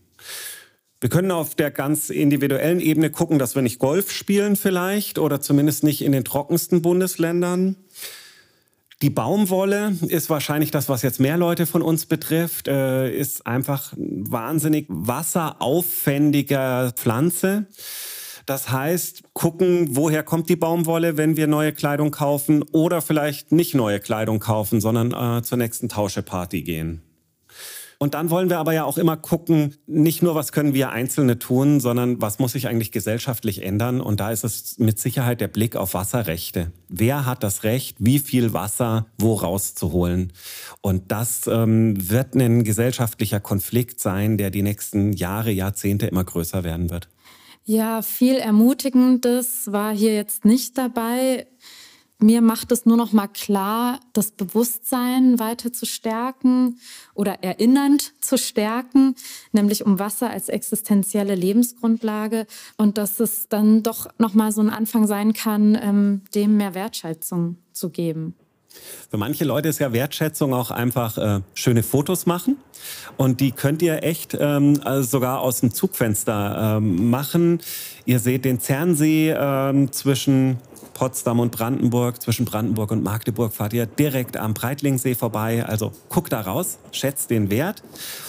Wir 1.02 1.10
können 1.10 1.32
auf 1.32 1.56
der 1.56 1.72
ganz 1.72 2.10
individuellen 2.10 2.80
Ebene 2.80 3.10
gucken, 3.10 3.40
dass 3.40 3.56
wir 3.56 3.62
nicht 3.62 3.80
Golf 3.80 4.12
spielen 4.12 4.56
vielleicht 4.56 5.20
oder 5.20 5.40
zumindest 5.40 5.84
nicht 5.84 6.02
in 6.02 6.12
den 6.12 6.26
trockensten 6.26 6.82
Bundesländern. 6.82 7.78
Die 9.02 9.10
Baumwolle 9.10 9.94
ist 10.08 10.30
wahrscheinlich 10.30 10.72
das, 10.72 10.90
was 10.90 11.04
jetzt 11.04 11.22
mehr 11.22 11.38
Leute 11.38 11.66
von 11.66 11.82
uns 11.82 12.06
betrifft, 12.06 12.68
äh, 12.68 13.10
ist 13.10 13.48
einfach 13.48 13.94
wahnsinnig 13.96 14.88
wasseraufwendiger 14.90 16.92
Pflanze. 16.92 17.68
Das 18.46 18.72
heißt, 18.72 19.24
gucken, 19.32 19.96
woher 19.96 20.24
kommt 20.24 20.50
die 20.50 20.58
Baumwolle, 20.58 21.16
wenn 21.16 21.38
wir 21.38 21.48
neue 21.48 21.72
Kleidung 21.72 22.12
kaufen 22.12 22.62
oder 22.74 23.02
vielleicht 23.02 23.54
nicht 23.54 23.74
neue 23.74 24.02
Kleidung 24.02 24.40
kaufen, 24.40 24.82
sondern 24.82 25.14
äh, 25.14 25.44
zur 25.44 25.60
nächsten 25.60 25.88
Tauscheparty 25.88 26.64
gehen. 26.64 27.02
Und 28.02 28.14
dann 28.14 28.30
wollen 28.30 28.50
wir 28.50 28.60
aber 28.60 28.72
ja 28.72 28.86
auch 28.86 28.98
immer 28.98 29.18
gucken, 29.18 29.76
nicht 29.86 30.24
nur, 30.24 30.34
was 30.34 30.54
können 30.54 30.74
wir 30.74 30.92
Einzelne 30.92 31.38
tun, 31.38 31.82
sondern 31.82 32.22
was 32.22 32.40
muss 32.40 32.54
sich 32.54 32.70
eigentlich 32.70 32.94
gesellschaftlich 32.94 33.62
ändern. 33.62 34.00
Und 34.00 34.22
da 34.22 34.32
ist 34.32 34.46
es 34.46 34.80
mit 34.80 34.98
Sicherheit 35.00 35.42
der 35.42 35.50
Blick 35.50 35.76
auf 35.76 35.94
Wasserrechte. 35.94 36.72
Wer 36.88 37.26
hat 37.26 37.44
das 37.44 37.64
Recht, 37.64 37.98
wie 38.00 38.20
viel 38.20 38.54
Wasser 38.54 39.08
wo 39.20 39.34
rauszuholen? 39.34 40.32
Und 40.80 41.12
das 41.12 41.46
ähm, 41.48 42.10
wird 42.10 42.36
ein 42.36 42.64
gesellschaftlicher 42.64 43.42
Konflikt 43.42 44.00
sein, 44.00 44.38
der 44.38 44.50
die 44.50 44.63
nächsten 44.63 45.12
Jahre, 45.12 45.52
Jahrzehnte 45.52 46.08
immer 46.08 46.23
größer 46.23 46.63
werden 46.63 46.90
wird. 46.90 47.10
Ja, 47.65 48.02
viel 48.02 48.38
Ermutigendes 48.38 49.71
war 49.71 49.94
hier 49.94 50.15
jetzt 50.15 50.46
nicht 50.46 50.78
dabei. 50.78 51.48
Mir 52.22 52.42
macht 52.42 52.74
es 52.74 52.86
nur 52.86 52.98
noch 52.98 53.13
mal 53.13 53.28
klar, 53.28 54.02
das 54.12 54.32
Bewusstsein 54.32 55.40
weiter 55.40 55.72
zu 55.72 55.86
stärken 55.86 56.78
oder 57.13 57.44
erinnernd 57.44 58.12
zu 58.20 58.38
stärken, 58.38 59.15
nämlich 59.54 59.86
um 59.86 60.00
Wasser 60.00 60.30
als 60.30 60.50
existenzielle 60.50 61.34
Lebensgrundlage 61.34 62.46
und 62.76 62.98
dass 62.98 63.22
es 63.22 63.48
dann 63.48 63.84
doch 63.84 64.08
noch 64.17 64.34
mal 64.34 64.52
so 64.52 64.60
ein 64.60 64.70
Anfang 64.70 65.08
sein 65.08 65.32
kann, 65.32 65.80
ähm, 65.82 66.22
dem 66.36 66.58
mehr 66.58 66.76
Wertschätzung 66.76 67.56
zu 67.72 67.90
geben. 67.90 68.36
Für 69.10 69.17
manche 69.17 69.46
Leute 69.46 69.70
ist 69.70 69.80
ja 69.80 69.94
Wertschätzung 69.94 70.54
auch 70.54 70.72
einfach 70.72 71.17
äh, 71.17 71.42
schöne 71.54 71.84
Fotos 71.84 72.26
machen. 72.26 72.58
Und 73.17 73.40
die 73.40 73.52
könnt 73.52 73.82
ihr 73.82 74.04
echt 74.04 74.38
ähm, 74.40 74.80
also 74.84 75.10
sogar 75.10 75.42
aus 75.42 75.62
dem 75.62 75.74
Zugfenster 75.74 76.78
ähm, 76.78 77.10
machen. 77.10 77.60
Ihr 78.06 78.20
seht 78.20 78.46
den 78.46 78.60
Zernsee 78.60 79.34
ähm, 79.38 79.92
zwischen 79.92 80.58
Potsdam 81.00 81.39
und 81.39 81.54
Brandenburg, 81.54 82.21
zwischen 82.21 82.43
Brandenburg 82.43 82.91
und 82.91 83.02
Magdeburg 83.02 83.54
fahrt 83.54 83.71
ihr 83.71 83.85
direkt 83.85 84.35
am 84.35 84.54
Breitlingsee 84.54 85.15
vorbei. 85.15 85.63
Also 85.65 85.93
guckt 86.10 86.33
da 86.33 86.41
raus, 86.41 86.77
schätzt 86.91 87.29
den 87.29 87.50
Wert. 87.50 87.83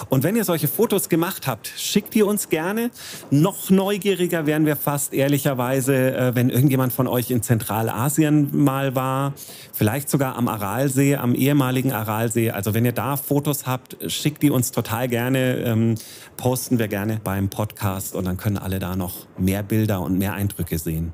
Und 0.09 0.23
wenn 0.23 0.37
ihr 0.37 0.45
solche 0.45 0.69
Fotos 0.69 1.09
gemacht 1.09 1.49
habt, 1.49 1.67
schickt 1.67 2.15
die 2.15 2.23
uns 2.23 2.49
gerne. 2.49 2.93
Noch 3.33 3.71
neugieriger 3.71 4.47
wären 4.47 4.67
wir 4.67 4.77
fast 4.77 5.13
ehrlicherweise, 5.13 6.15
äh, 6.15 6.35
wenn 6.37 6.49
irgendjemand 6.49 6.93
von 6.93 7.09
euch 7.09 7.33
in 7.33 7.43
Zentralasien 7.43 8.51
mal 8.57 8.95
war. 8.95 9.35
Vielleicht 9.73 10.09
sogar 10.09 10.37
am 10.37 10.47
Aralsee, 10.47 11.17
am 11.17 11.35
ehemaligen 11.35 11.91
Aralsee. 11.91 12.53
Also 12.53 12.73
wenn 12.73 12.85
ihr 12.85 12.93
da 12.93 13.17
Fotos 13.17 13.67
habt, 13.67 13.97
schickt 14.07 14.45
die 14.45 14.51
uns 14.51 14.71
total 14.71 15.09
gerne. 15.09 15.57
Ähm, 15.57 15.97
posten 16.37 16.79
wir 16.79 16.87
gerne 16.87 17.21
beim 17.25 17.49
Podcast 17.49 18.15
und 18.15 18.27
dann 18.27 18.37
können 18.37 18.59
alle 18.59 18.79
da 18.79 18.95
noch 18.95 19.27
mehr 19.39 19.65
Bilder 19.65 20.03
und 20.03 20.19
mehr 20.19 20.35
Eindrücke 20.35 20.79
sehen. 20.79 21.13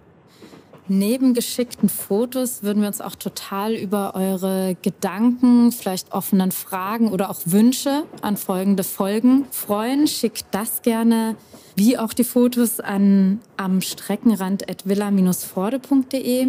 Neben 0.89 1.35
geschickten 1.35 1.89
Fotos 1.89 2.63
würden 2.63 2.81
wir 2.81 2.87
uns 2.87 3.01
auch 3.01 3.17
total 3.17 3.75
über 3.75 4.15
eure 4.15 4.77
Gedanken, 4.83 5.73
vielleicht 5.73 6.13
offenen 6.13 6.53
Fragen 6.53 7.11
oder 7.11 7.29
auch 7.29 7.41
Wünsche 7.45 8.05
an 8.23 8.37
folgende 8.37 8.85
Folgen 8.85 9.47
freuen. 9.51 10.07
Schickt 10.07 10.45
das 10.53 10.83
gerne, 10.83 11.35
wie 11.75 11.99
auch 11.99 12.13
die 12.13 12.23
Fotos, 12.23 12.79
an 12.79 13.41
am 13.57 13.81
Streckenrand.villa-forde.de. 13.81 16.47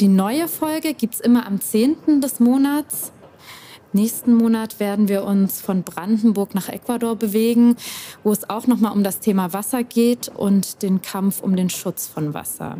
Die 0.00 0.08
neue 0.08 0.48
Folge 0.48 0.94
gibt 0.94 1.14
es 1.14 1.20
immer 1.20 1.46
am 1.46 1.60
10. 1.60 2.20
des 2.20 2.40
Monats. 2.40 3.12
Nächsten 3.92 4.34
Monat 4.34 4.80
werden 4.80 5.06
wir 5.06 5.22
uns 5.24 5.60
von 5.60 5.84
Brandenburg 5.84 6.56
nach 6.56 6.68
Ecuador 6.68 7.14
bewegen, 7.14 7.76
wo 8.24 8.32
es 8.32 8.50
auch 8.50 8.66
nochmal 8.66 8.90
um 8.92 9.04
das 9.04 9.20
Thema 9.20 9.52
Wasser 9.52 9.84
geht 9.84 10.26
und 10.28 10.82
den 10.82 11.00
Kampf 11.00 11.42
um 11.42 11.54
den 11.54 11.70
Schutz 11.70 12.08
von 12.08 12.34
Wasser. 12.34 12.78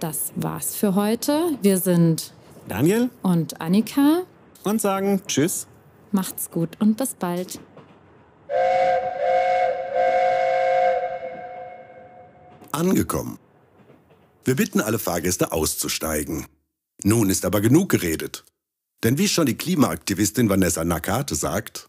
Das 0.00 0.32
war's 0.36 0.76
für 0.76 0.94
heute. 0.94 1.58
Wir 1.60 1.78
sind 1.78 2.32
Daniel 2.68 3.10
und 3.22 3.60
Annika 3.60 4.22
und 4.62 4.80
sagen 4.80 5.22
Tschüss. 5.26 5.66
Macht's 6.12 6.50
gut 6.50 6.76
und 6.78 6.96
bis 6.96 7.14
bald. 7.14 7.58
Angekommen. 12.70 13.38
Wir 14.44 14.54
bitten 14.54 14.80
alle 14.80 15.00
Fahrgäste 15.00 15.50
auszusteigen. 15.50 16.46
Nun 17.02 17.28
ist 17.28 17.44
aber 17.44 17.60
genug 17.60 17.88
geredet. 17.88 18.44
Denn 19.02 19.18
wie 19.18 19.28
schon 19.28 19.46
die 19.46 19.56
Klimaaktivistin 19.56 20.48
Vanessa 20.48 20.84
Nakate 20.84 21.34
sagt, 21.34 21.88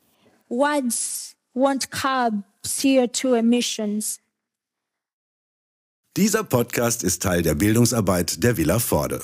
Words 0.50 1.36
won't 1.54 1.92
curb 1.92 2.44
CO2 2.66 3.38
emissions. 3.38 4.20
Dieser 6.18 6.44
Podcast 6.44 7.04
ist 7.04 7.22
Teil 7.22 7.44
der 7.44 7.54
Bildungsarbeit 7.54 8.44
der 8.44 8.58
Villa 8.58 8.80
Vorde. 8.80 9.22